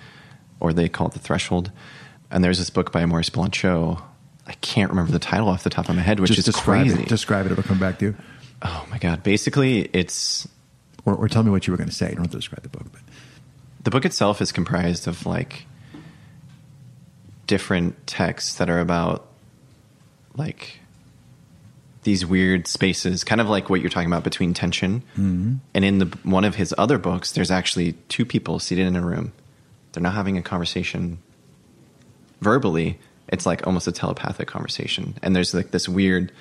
[0.59, 1.71] or they call it the threshold.
[2.31, 4.03] And there's this book by Maurice Blanchot.
[4.47, 6.87] I can't remember the title off the top of my head, which just is describe
[6.87, 7.03] crazy.
[7.03, 7.09] it.
[7.09, 7.53] Describe it.
[7.53, 8.17] It'll come back to you.
[8.63, 9.23] oh my god!
[9.23, 10.49] Basically, it's
[11.05, 12.11] Or, or tell me what you were going to say.
[12.11, 13.01] You don't have to describe the book, but.
[13.83, 15.65] The book itself is comprised of like
[17.47, 19.27] different texts that are about
[20.37, 20.79] like
[22.03, 25.03] these weird spaces kind of like what you're talking about between tension.
[25.15, 25.55] Mm-hmm.
[25.75, 29.05] And in the one of his other books there's actually two people seated in a
[29.05, 29.33] room.
[29.93, 31.19] They're not having a conversation
[32.41, 32.99] verbally.
[33.29, 35.17] It's like almost a telepathic conversation.
[35.23, 36.33] And there's like this weird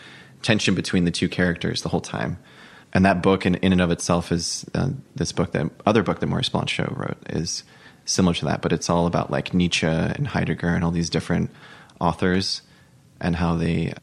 [0.42, 2.38] tension between the two characters the whole time
[2.94, 6.20] and that book in, in and of itself is uh, this book that other book
[6.20, 7.64] that Maurice Blanchot wrote is
[8.06, 11.52] similar to that but it's all about like Nietzsche and Heidegger and all these different
[12.00, 12.62] authors
[13.22, 13.94] and how they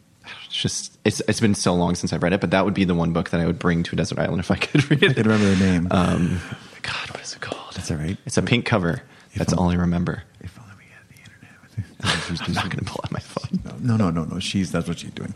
[0.47, 2.85] it's just it's it's been so long since I've read it but that would be
[2.85, 5.03] the one book that I would bring to a desert island if I could read
[5.03, 5.89] it I can remember the name.
[5.91, 6.41] um,
[6.83, 8.17] God what is it called That's all right.
[8.27, 9.03] it's a pink cover
[9.37, 12.41] that's I'm- all I remember if only we had the internet.
[12.49, 14.39] I'm not going to pull out my phone No, no, no, no.
[14.39, 15.35] She's that's what she's doing.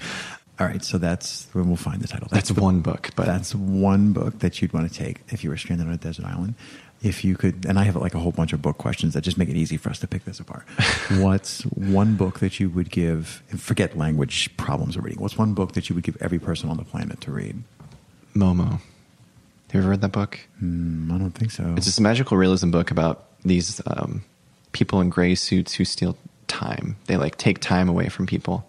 [0.60, 2.28] All right, so that's when we'll find the title.
[2.30, 5.50] that's the- one book but That's one book that you'd want to take if you
[5.50, 6.54] were stranded on a desert island.
[7.02, 9.38] If you could, and I have like a whole bunch of book questions that just
[9.38, 10.64] make it easy for us to pick this apart.
[11.12, 13.42] What's one book that you would give?
[13.56, 15.18] Forget language problems of reading.
[15.18, 17.62] What's one book that you would give every person on the planet to read?
[18.36, 18.80] Momo
[19.70, 21.74] have you ever read that book Hmm, I don't think so.
[21.76, 24.24] It's this magical realism book about these um,
[24.72, 26.96] people in gray suits who steal time.
[27.06, 28.68] They like take time away from people,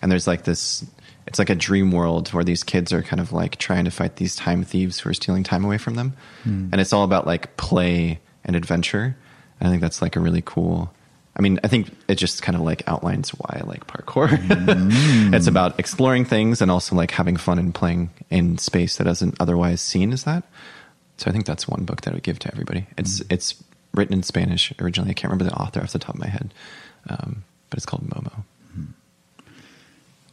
[0.00, 0.86] and there's like this.
[1.28, 4.16] It's like a dream world where these kids are kind of like trying to fight
[4.16, 6.68] these time thieves who are stealing time away from them, hmm.
[6.72, 9.14] and it's all about like play and adventure.
[9.60, 10.92] And I think that's like a really cool.
[11.36, 14.38] I mean, I think it just kind of like outlines why I like parkour.
[14.38, 15.34] Hmm.
[15.34, 19.36] it's about exploring things and also like having fun and playing in space that isn't
[19.38, 20.44] otherwise seen as that.
[21.18, 22.86] So I think that's one book that I would give to everybody.
[22.96, 23.26] It's hmm.
[23.28, 23.62] it's
[23.92, 25.10] written in Spanish originally.
[25.10, 26.54] I can't remember the author off the top of my head,
[27.10, 28.44] um, but it's called Momo.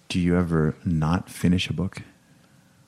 [0.09, 2.01] Do you ever not finish a book?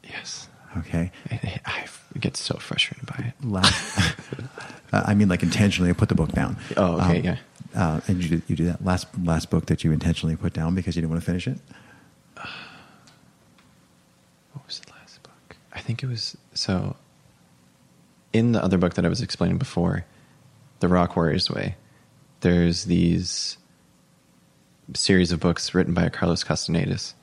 [0.04, 0.48] Yes,
[0.80, 1.12] Okay.
[1.32, 1.88] I, I
[2.20, 3.46] get so frustrated by it.
[3.46, 4.16] Last,
[4.94, 6.58] uh, I mean, like intentionally, I put the book down.
[6.76, 7.38] Oh, okay, yeah.
[7.76, 10.76] Uh, and you do, you do that last last book that you intentionally put down
[10.76, 11.60] because you didn't want to finish it.
[14.54, 15.56] What was the last book?
[15.72, 16.96] I think it was so.
[18.34, 20.06] In the other book that I was explaining before,
[20.80, 21.76] The Rock Warriors Way,
[22.42, 23.58] there's these
[24.94, 27.14] series of books written by Carlos Castanedas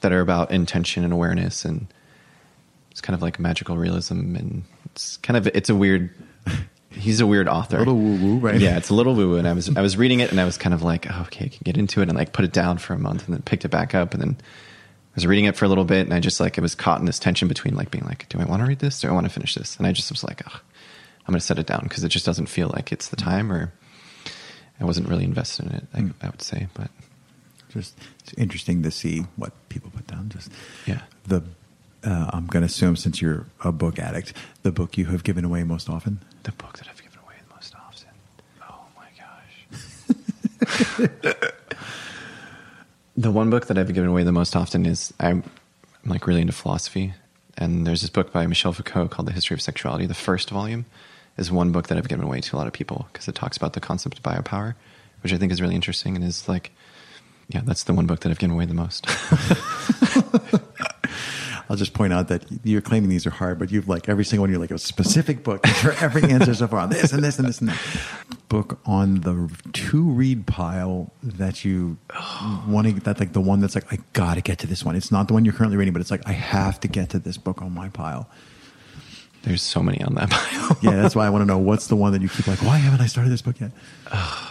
[0.00, 1.86] that are about intention and awareness, and
[2.90, 6.10] it's kind of like magical realism, and it's kind of it's a weird.
[6.92, 7.76] He's a weird author.
[7.76, 8.60] A little woo-woo, right?
[8.60, 9.36] Yeah, it's a little woo woo.
[9.36, 11.44] And I was I was reading it, and I was kind of like, oh, okay,
[11.44, 13.42] I can get into it, and like put it down for a month, and then
[13.42, 16.12] picked it back up, and then I was reading it for a little bit, and
[16.12, 18.44] I just like it was caught in this tension between like being like, do I
[18.44, 19.00] want to read this?
[19.00, 19.76] Do I want to finish this?
[19.76, 20.60] And I just was like, oh,
[21.26, 23.52] I'm going to set it down because it just doesn't feel like it's the time,
[23.52, 23.72] or
[24.80, 25.86] I wasn't really invested in it.
[25.94, 26.90] I, I would say, but
[27.70, 30.28] Just it's interesting to see what people put down.
[30.30, 30.50] Just
[30.86, 31.42] yeah, the
[32.04, 35.44] uh, I'm going to assume since you're a book addict, the book you have given
[35.44, 36.20] away most often.
[36.44, 38.08] the book that I've given away the most often.
[38.62, 39.08] Oh my
[41.28, 41.42] gosh.
[43.16, 45.44] the one book that I've given away the most often is I'm,
[46.04, 47.12] I'm like really into philosophy,
[47.58, 50.06] and there's this book by Michel Foucault called The History of Sexuality.
[50.06, 50.86] The first volume
[51.40, 53.56] is one book that I've given away to a lot of people because it talks
[53.56, 54.74] about the concept of biopower,
[55.22, 56.70] which I think is really interesting and is like,
[57.48, 59.06] yeah, that's the one book that I've given away the most.
[61.70, 64.42] I'll just point out that you're claiming these are hard, but you've like every single
[64.42, 64.50] one.
[64.50, 66.80] You're like a specific book for every answer so far.
[66.80, 67.80] on This and this and this and that.
[68.48, 71.96] Book on the to read pile that you
[72.66, 72.94] want to.
[73.00, 74.96] That like the one that's like I got to get to this one.
[74.96, 77.20] It's not the one you're currently reading, but it's like I have to get to
[77.20, 78.28] this book on my pile.
[79.42, 80.78] There's so many on that pile.
[80.82, 82.62] Yeah, that's why I want to know what's the one that you keep like.
[82.62, 83.72] Why haven't I started this book yet?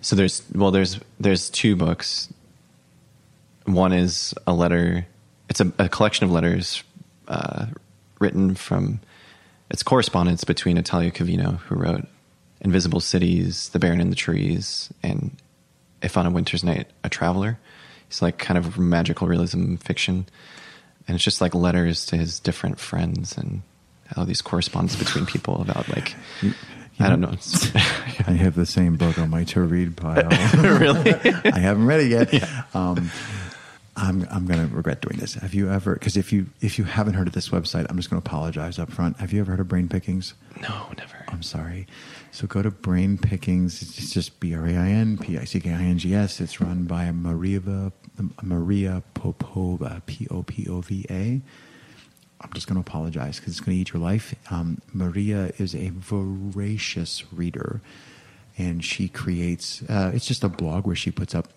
[0.00, 2.30] So there's well, there's there's two books.
[3.64, 5.06] One is a letter.
[5.48, 6.84] It's a, a collection of letters
[7.26, 7.68] uh,
[8.18, 9.00] written from.
[9.70, 12.06] It's correspondence between Italo Calvino, who wrote
[12.60, 15.34] "Invisible Cities," "The Baron in the Trees," and
[16.02, 17.58] "If on a Winter's Night, a Traveler."
[18.08, 20.26] It's like kind of magical realism fiction,
[21.08, 23.62] and it's just like letters to his different friends and
[24.14, 26.14] how these correspondence between people about like
[27.00, 27.34] I don't know.
[27.74, 30.28] I have the same book on my to read pile.
[30.78, 31.12] really?
[31.44, 32.74] I haven't read it yet.
[32.74, 33.10] Um,
[33.96, 35.34] I'm I'm going to regret doing this.
[35.34, 35.94] Have you ever?
[35.94, 38.78] Because if you if you haven't heard of this website, I'm just going to apologize
[38.78, 39.18] up front.
[39.18, 40.34] Have you ever heard of Brain Pickings?
[40.60, 41.24] No, never.
[41.28, 41.86] I'm sorry.
[42.30, 43.80] So go to Brain Pickings.
[43.82, 46.40] It's just B R A I N P I C K I N G S.
[46.40, 47.92] It's run by Maria
[48.42, 51.40] Maria Popova P O P O V A.
[52.40, 54.34] I'm just going to apologize because it's going to eat your life.
[54.50, 57.80] Um, Maria is a voracious reader,
[58.58, 59.82] and she creates.
[59.88, 61.48] Uh, it's just a blog where she puts up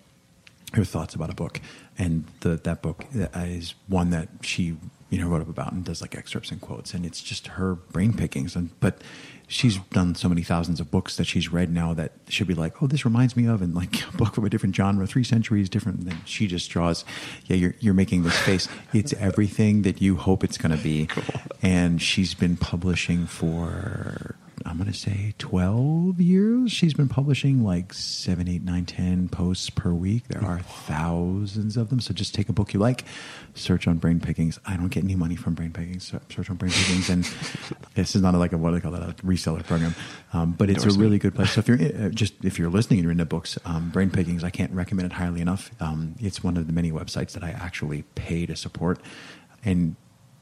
[0.73, 1.59] her thoughts about a book,
[1.97, 4.77] and the, that book uh, is one that she
[5.09, 7.75] you know wrote up about and does like excerpts and quotes, and it's just her
[7.75, 8.55] brain pickings.
[8.55, 9.01] And but
[9.47, 12.81] she's done so many thousands of books that she's read now that she'll be like,
[12.83, 15.69] oh, this reminds me of, and like a book from a different genre, three centuries
[15.69, 16.05] different.
[16.05, 17.05] Then she just draws,
[17.45, 18.67] yeah, you're you're making this face.
[18.93, 21.41] It's everything that you hope it's going to be, cool.
[21.61, 24.35] and she's been publishing for.
[24.65, 26.71] I'm going to say 12 years.
[26.71, 30.27] She's been publishing like seven, eight, nine, ten posts per week.
[30.27, 31.99] There are thousands of them.
[31.99, 33.05] So just take a book you like,
[33.53, 34.59] search on Brain Pickings.
[34.65, 36.07] I don't get any money from Brain Pickings.
[36.07, 37.09] So search on Brain Pickings.
[37.09, 37.23] And
[37.95, 39.95] this is not a, like a, what do they call that, a reseller program.
[40.33, 41.51] Um, but it's a really good place.
[41.51, 44.43] So if you're uh, just, if you're listening and you're into books, um, Brain Pickings,
[44.43, 45.69] I can't recommend it highly enough.
[45.79, 48.99] Um, it's one of the many websites that I actually pay to support.
[49.63, 49.95] And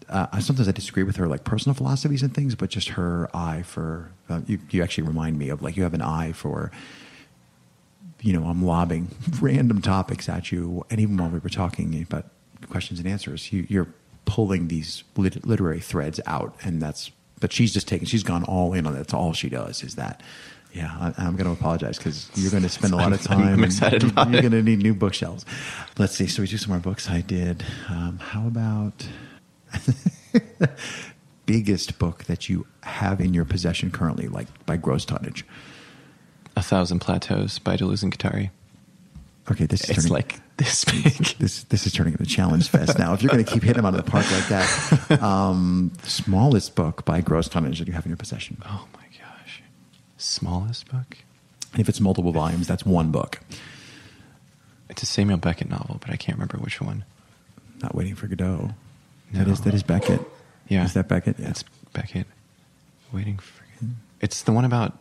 [0.10, 3.64] uh, sometimes I disagree with her like personal philosophies and things, but just her eye
[3.64, 4.60] for uh, you.
[4.70, 6.72] You actually remind me of like you have an eye for.
[8.22, 9.10] You know, I'm lobbing
[9.42, 12.26] random topics at you, and even while we were talking about
[12.70, 13.88] questions and answers, you, you're
[14.26, 17.12] pulling these lit- literary threads out, and that's.
[17.40, 18.08] But she's just taken.
[18.08, 18.98] She's gone all in on it.
[18.98, 19.84] That's all she does.
[19.84, 20.22] Is that.
[20.74, 23.42] Yeah, I, I'm going to apologize because you're going to spend a lot of time.
[23.48, 25.46] I'm excited You're going to need new bookshelves.
[25.98, 26.28] Let's see.
[26.28, 27.10] So we do some more books.
[27.10, 27.64] I did.
[27.88, 29.08] Um, how about
[31.46, 35.46] biggest book that you have in your possession currently, like by gross tonnage?
[36.56, 38.50] A Thousand Plateaus by Deleuze and Guattari.
[39.52, 41.04] Okay, this is It's turning, like this big.
[41.38, 41.64] this.
[41.66, 43.14] This is turning into a challenge fest now.
[43.14, 46.76] If you're going to keep hitting them out of the park like that, um, smallest
[46.76, 49.62] book by gross tonnage that you have in your possession, Oh my gosh.
[50.18, 51.18] Smallest book?
[51.74, 53.42] and if it's multiple volumes, that's one book.
[54.90, 57.04] It's a Samuel Beckett novel, but I can't remember which one.
[57.84, 58.72] Not waiting for Godot.
[59.36, 60.22] That is that is Beckett.
[60.68, 60.86] Yeah.
[60.86, 61.40] is that Beckett?
[61.40, 61.50] Yeah.
[61.50, 61.64] It's
[61.94, 62.28] Beckett.
[63.12, 63.64] Waiting for.
[64.22, 64.98] It's the one about.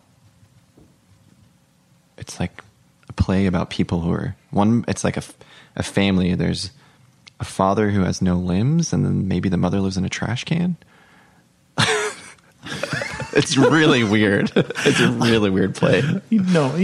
[2.19, 2.63] It's like
[3.09, 4.85] a play about people who are one.
[4.89, 5.23] It's like a
[5.77, 6.35] a family.
[6.35, 6.71] There's
[7.41, 10.45] a father who has no limbs, and then maybe the mother lives in a trash
[10.45, 10.77] can.
[13.33, 14.53] it's really weird.
[14.87, 16.03] It's a really weird play.
[16.31, 16.77] no,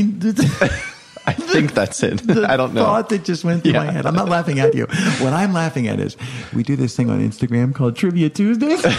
[1.26, 2.28] I think that's it.
[2.30, 2.84] I don't know.
[2.84, 3.84] thought that just went through Yeah.
[3.84, 4.06] my head.
[4.06, 4.86] I'm not laughing at you.
[5.20, 6.16] What I'm laughing at is
[6.54, 8.84] we do this thing on Instagram called Trivia Tuesdays.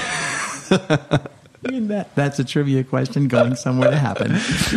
[1.64, 4.32] That, that's a trivia question going somewhere to happen.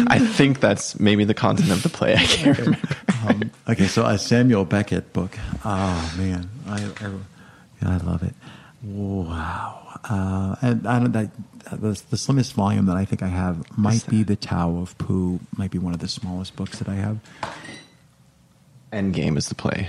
[0.08, 2.12] I think that's maybe the content of the play.
[2.14, 2.88] I can't remember.
[3.26, 5.38] Um, okay, so a Samuel Beckett book.
[5.64, 8.34] Oh man, I I, I love it.
[8.82, 11.30] Wow, uh, and I don't that
[11.72, 15.40] the, the slimmest volume that I think I have might be the Tao of Pooh.
[15.56, 17.18] Might be one of the smallest books that I have.
[18.92, 19.88] Endgame is the play.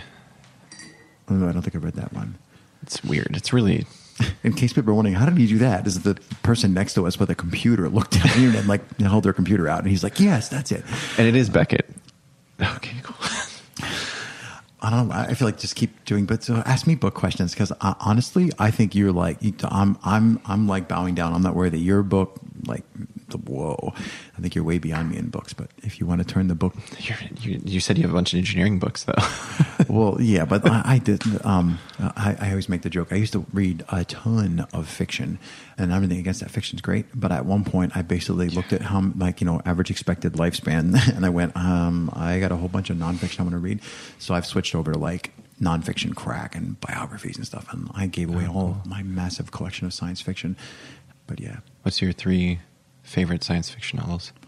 [1.30, 2.38] Although I don't think I read that one.
[2.82, 3.36] It's weird.
[3.36, 3.86] It's really
[4.44, 5.86] In case people are wondering, how did he do that?
[5.88, 9.00] Is the person next to us with a computer looked at the internet and like
[9.00, 10.84] held their computer out, and he's like, "Yes, that's it."
[11.18, 11.90] and it is Beckett.
[12.62, 13.16] Okay, cool.
[14.86, 15.16] I don't know.
[15.16, 18.70] I feel like just keep doing, but so ask me book questions because honestly, I
[18.70, 21.34] think you're like I'm I'm I'm like bowing down.
[21.34, 22.84] I'm not worried that your book like
[23.30, 23.94] the whoa.
[24.38, 25.54] I think you're way beyond me in books.
[25.54, 28.14] But if you want to turn the book, You're, you, you said you have a
[28.14, 29.14] bunch of engineering books, though.
[29.90, 30.46] well, yeah.
[30.46, 31.24] But I, I did.
[31.46, 33.12] Um, I, I always make the joke.
[33.12, 35.40] I used to read a ton of fiction,
[35.78, 37.06] and everything against that fiction's great.
[37.14, 40.96] But at one point, I basically looked at how like you know average expected lifespan,
[41.16, 43.82] and I went, um, I got a whole bunch of nonfiction I want to read.
[44.20, 47.72] So I've switched over to like nonfiction crack and biographies and stuff.
[47.72, 48.78] And I gave away Oh, all cool.
[48.84, 50.58] of my massive collection of science fiction.
[51.28, 52.60] But yeah, What's your three
[53.04, 54.34] favorite science fiction novels?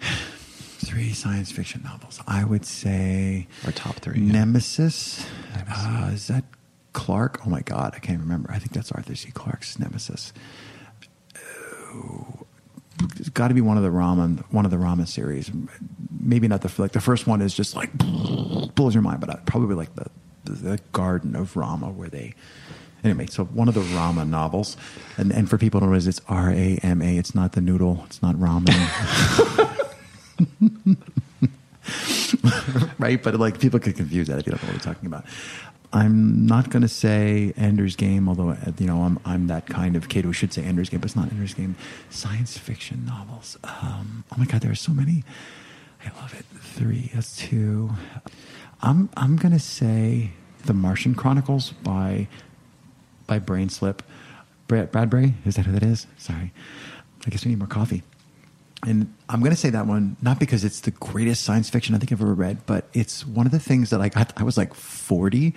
[0.00, 2.20] three science fiction novels.
[2.26, 4.20] I would say Or top three?
[4.20, 4.32] yeah.
[4.32, 5.24] Nemesis.
[5.68, 6.44] Uh, is that
[6.94, 7.40] Clark?
[7.44, 8.50] Oh my God, I can't remember.
[8.50, 9.30] I think that's Arthur C.
[9.30, 10.32] Clarke's Nemesis.
[11.92, 12.46] Oh,
[13.16, 15.50] it's got to be one of the Rama, one of the Rama series.
[16.18, 17.90] Maybe not the like the first one is just like
[18.74, 20.06] blows your mind, but probably like the
[20.44, 22.34] the Garden of Rama where they.
[23.02, 24.78] Anyway, so one of the Rama novels,
[25.18, 27.18] and and for people don't know, it's R A M A.
[27.18, 28.04] It's not the noodle.
[28.06, 28.70] It's not ramen.
[32.98, 33.22] right?
[33.22, 35.26] But like people could confuse that if you don't know what we're talking about.
[35.94, 39.94] I'm not going to say Ender's Game, although uh, you know I'm I'm that kind
[39.94, 41.76] of kid who should say Ender's Game, but it's not Ender's Game.
[42.10, 43.56] Science fiction novels.
[43.62, 45.22] Um, oh my God, there are so many.
[46.04, 46.44] I love it.
[46.60, 47.12] Three.
[47.14, 47.90] That's two.
[48.82, 50.32] I'm I'm going to say
[50.66, 52.26] The Martian Chronicles by
[53.28, 54.02] by Brain Slip.
[54.66, 56.08] Brad Bradbury is that who that is?
[56.18, 56.52] Sorry,
[57.24, 58.02] I guess we need more coffee.
[58.86, 61.98] And I'm going to say that one not because it's the greatest science fiction I
[61.98, 64.32] think I've ever read, but it's one of the things that I got.
[64.36, 65.54] I was like 40,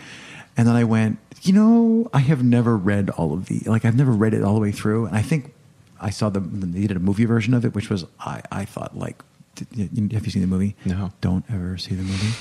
[0.55, 3.97] and then I went, you know, I have never read all of the like I've
[3.97, 5.53] never read it all the way through, and I think
[5.99, 8.97] I saw the they did a movie version of it, which was I I thought
[8.97, 9.21] like.
[9.57, 10.75] Have you seen the movie?
[10.85, 11.11] No.
[11.19, 12.31] Don't ever see the movie.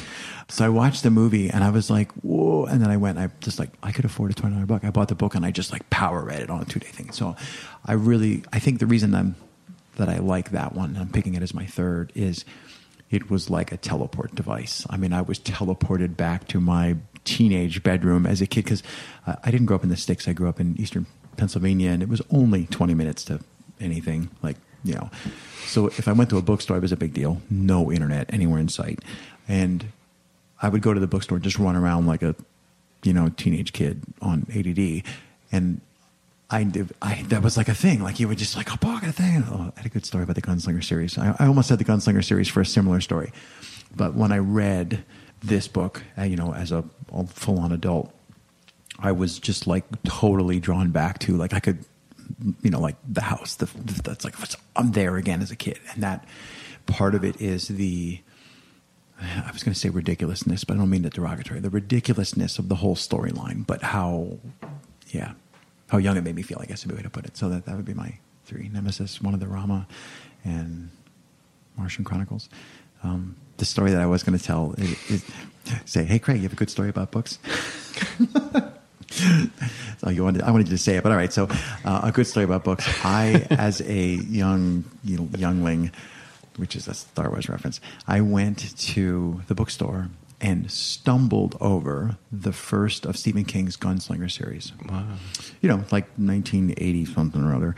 [0.51, 2.67] So I watched the movie and I was like, whoa.
[2.67, 4.85] And then I went, I just like, I could afford a $20 book.
[4.85, 6.89] I bought the book and I just like power read it on a two day
[6.89, 7.13] thing.
[7.13, 7.35] So
[7.87, 9.35] I really, I think the reason I'm,
[9.97, 12.45] that I like that one, I'm picking it as my third, is
[13.11, 14.87] it was like a teleport device.
[14.91, 18.83] I mean, I was teleported back to my teenage bedroom as a kid because
[19.27, 20.27] uh, I didn't grow up in the sticks.
[20.29, 23.41] I grew up in eastern Pennsylvania, and it was only 20 minutes to
[23.81, 25.11] anything like you know.
[25.67, 27.43] So if I went to a bookstore, it was a big deal.
[27.51, 29.01] No internet anywhere in sight,
[29.49, 29.87] and
[30.63, 32.35] I would go to the bookstore, just run around like a
[33.03, 35.03] you know teenage kid on ADD,
[35.53, 35.81] and
[36.51, 36.71] I.
[37.03, 38.03] I that was like a thing.
[38.03, 39.45] Like you would just like a book, a thing.
[39.49, 41.19] Oh, I had a good story about the Gunslinger series.
[41.19, 43.33] I, I almost had the Gunslinger series for a similar story,
[43.95, 45.05] but when I read
[45.43, 46.85] this book, uh, you know, as a
[47.29, 48.13] full on adult,
[48.99, 51.85] I was just like totally drawn back to like I could,
[52.63, 53.57] you know, like the house.
[53.57, 53.67] The,
[54.03, 54.35] that's like
[54.75, 56.25] I'm there again as a kid, and that
[56.87, 58.21] part of it is the.
[59.19, 61.61] I was going to say ridiculousness, but I don't mean it derogatory.
[61.61, 64.37] The ridiculousness of the whole storyline, but how,
[65.09, 65.33] yeah,
[65.89, 66.59] how young it made me feel.
[66.61, 67.37] I guess would be a way to put it.
[67.37, 69.87] So that that would be my three: Nemesis, one of the Rama,
[70.45, 70.91] and
[71.77, 72.49] Martian Chronicles.
[73.03, 75.25] Um, the story that I was going to tell is, is
[75.85, 77.39] say, "Hey, Craig, you have a good story about books."
[79.99, 81.33] so you wanted, I wanted you to say it, but all right.
[81.33, 81.49] So,
[81.85, 82.87] uh, a good story about books.
[83.05, 85.93] I, as a young you know, youngling,
[86.57, 90.09] which is a Star Wars reference, I went to the bookstore
[90.41, 94.73] and stumbled over the first of Stephen King's Gunslinger series.
[94.89, 95.07] Wow.
[95.61, 97.75] You know, like 1980 something or other,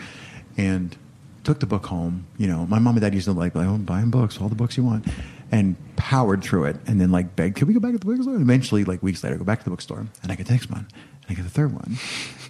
[0.57, 0.97] and
[1.45, 2.27] took the book home.
[2.37, 4.55] You know, my mom and dad used to like, like oh, buying books, all the
[4.55, 5.07] books you want,
[5.51, 8.35] and powered through it, and then like begged, "Can we go back to the bookstore?"
[8.35, 10.71] And eventually, like weeks later, go back to the bookstore, and I get the next
[10.71, 11.97] one, and I get the third one,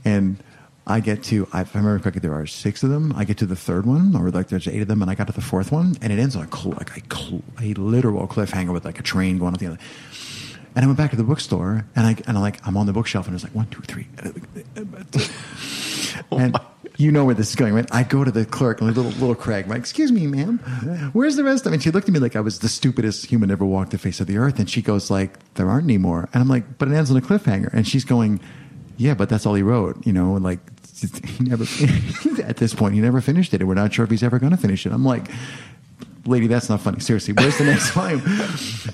[0.05, 0.43] and
[0.89, 3.13] I get to, I- if I remember correctly, there are six of them.
[3.17, 5.27] I get to the third one, or like there's eight of them, and I got
[5.29, 8.27] to the fourth one, and it ends on a cl- like a, cl- a literal
[8.27, 9.79] cliffhanger with like a train going up the other.
[10.75, 12.93] And I went back to the bookstore, and I and I like I'm on the
[12.93, 14.07] bookshelf, and it's like one, two, three,
[16.31, 16.61] and oh
[16.97, 17.87] you know where this is going, right?
[17.93, 20.59] I go to the clerk, and little little Craig, I'm like, "Excuse me, ma'am,
[21.13, 21.77] where's the rest of?" it?
[21.77, 24.21] And she looked at me like I was the stupidest human ever walked the face
[24.21, 26.89] of the earth, and she goes like, "There aren't any more," and I'm like, "But
[26.89, 28.41] it ends on a cliffhanger," and she's going,
[28.97, 30.61] "Yeah, but that's all he wrote," you know, like
[31.25, 31.65] he never
[32.43, 34.53] at this point he never finished it, and we're not sure if he's ever going
[34.53, 34.93] to finish it.
[34.93, 35.29] I'm like
[36.29, 37.01] lady, that's not funny.
[37.01, 38.21] Seriously, where's the next volume?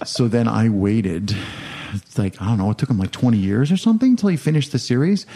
[0.05, 1.37] so then I waited,
[1.93, 4.37] it's like, I don't know, it took him like 20 years or something until he
[4.37, 5.27] finished the series.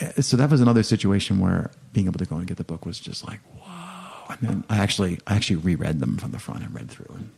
[0.00, 2.86] Uh, So that was another situation where being able to go and get the book
[2.86, 4.34] was just like, whoa.
[4.34, 7.14] And then I actually, I actually reread them from the front and read through.
[7.14, 7.30] And,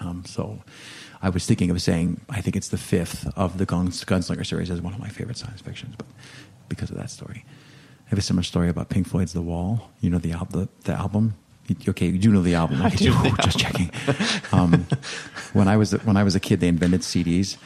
[0.00, 0.62] um, so
[1.20, 4.70] I was thinking of saying, I think it's the fifth of the Guns, Gunslinger series
[4.70, 6.06] as one of my favorite science fictions, but
[6.68, 7.44] because of that story.
[8.10, 9.88] I have a similar story about Pink Floyd's The Wall.
[10.00, 11.34] You know the, al- the, the album?
[11.88, 12.82] Okay, you do know the album.
[12.82, 13.30] Okay, do know.
[13.44, 13.92] just checking.
[14.50, 14.84] Um,
[15.52, 17.56] when I was when I was a kid, they invented CDs,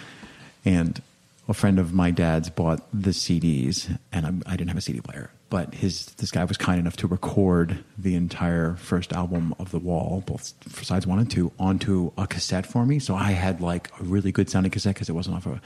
[0.63, 1.01] and
[1.49, 5.01] a friend of my dad's bought the CDs, and I, I didn't have a CD
[5.01, 5.31] player.
[5.49, 9.79] But his this guy was kind enough to record the entire first album of The
[9.79, 12.99] Wall, both for sides one and two, onto a cassette for me.
[12.99, 15.63] So I had like a really good sounding cassette because it wasn't off a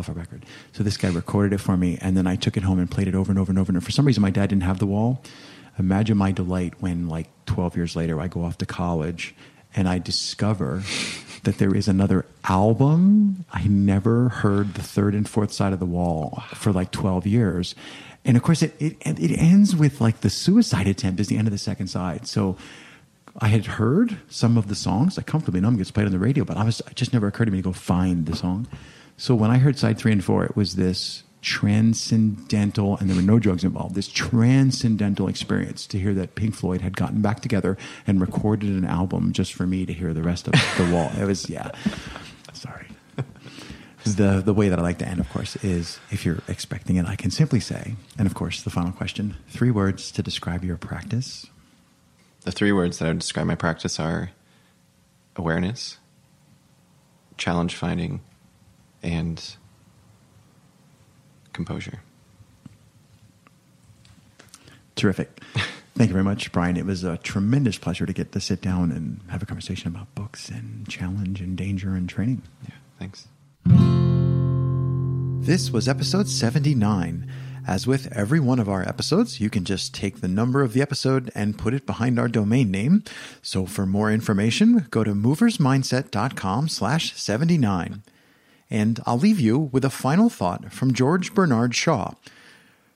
[0.00, 0.44] off a record.
[0.72, 3.06] So this guy recorded it for me, and then I took it home and played
[3.06, 3.70] it over and over and over.
[3.70, 5.22] And for some reason, my dad didn't have The Wall.
[5.78, 9.34] Imagine my delight when, like, 12 years later, I go off to college
[9.74, 10.82] and I discover
[11.44, 13.44] that there is another album.
[13.52, 17.74] I never heard the third and fourth side of the wall for like 12 years.
[18.24, 21.46] And of course, it, it, it ends with like the suicide attempt is the end
[21.46, 22.26] of the second side.
[22.26, 22.56] So
[23.38, 25.18] I had heard some of the songs.
[25.18, 27.26] I comfortably know them gets played on the radio, but I was it just never
[27.26, 28.66] occurred to me to go find the song.
[29.20, 33.20] So when I heard side three and four, it was this transcendental, and there were
[33.20, 37.76] no drugs involved, this transcendental experience to hear that Pink Floyd had gotten back together
[38.06, 41.10] and recorded an album just for me to hear the rest of the wall.
[41.20, 41.70] It was, yeah.
[42.54, 42.86] Sorry.
[44.04, 47.04] The, the way that I like to end, of course, is if you're expecting it,
[47.04, 50.78] I can simply say, and of course, the final question three words to describe your
[50.78, 51.46] practice.
[52.40, 54.30] The three words that I would describe my practice are
[55.36, 55.98] awareness,
[57.36, 58.22] challenge finding,
[59.02, 59.56] and
[61.52, 62.00] composure.
[64.96, 65.40] Terrific.
[65.96, 66.76] Thank you very much, Bryan.
[66.76, 70.14] It was a tremendous pleasure to get to sit down and have a conversation about
[70.14, 72.42] books and challenge and danger and training.
[72.66, 73.28] Yeah, thanks.
[75.44, 77.30] This was episode 79.
[77.66, 80.82] As with every one of our episodes, you can just take the number of the
[80.82, 83.04] episode and put it behind our domain name.
[83.42, 88.02] So for more information, go to moversmindset.com slash 79.
[88.70, 92.14] And I'll leave you with a final thought from George Bernard Shaw.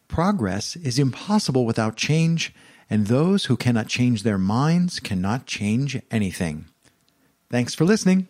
[0.06, 2.54] Progress is impossible without change,
[2.88, 6.66] and those who cannot change their minds cannot change anything.
[7.50, 8.28] Thanks for listening.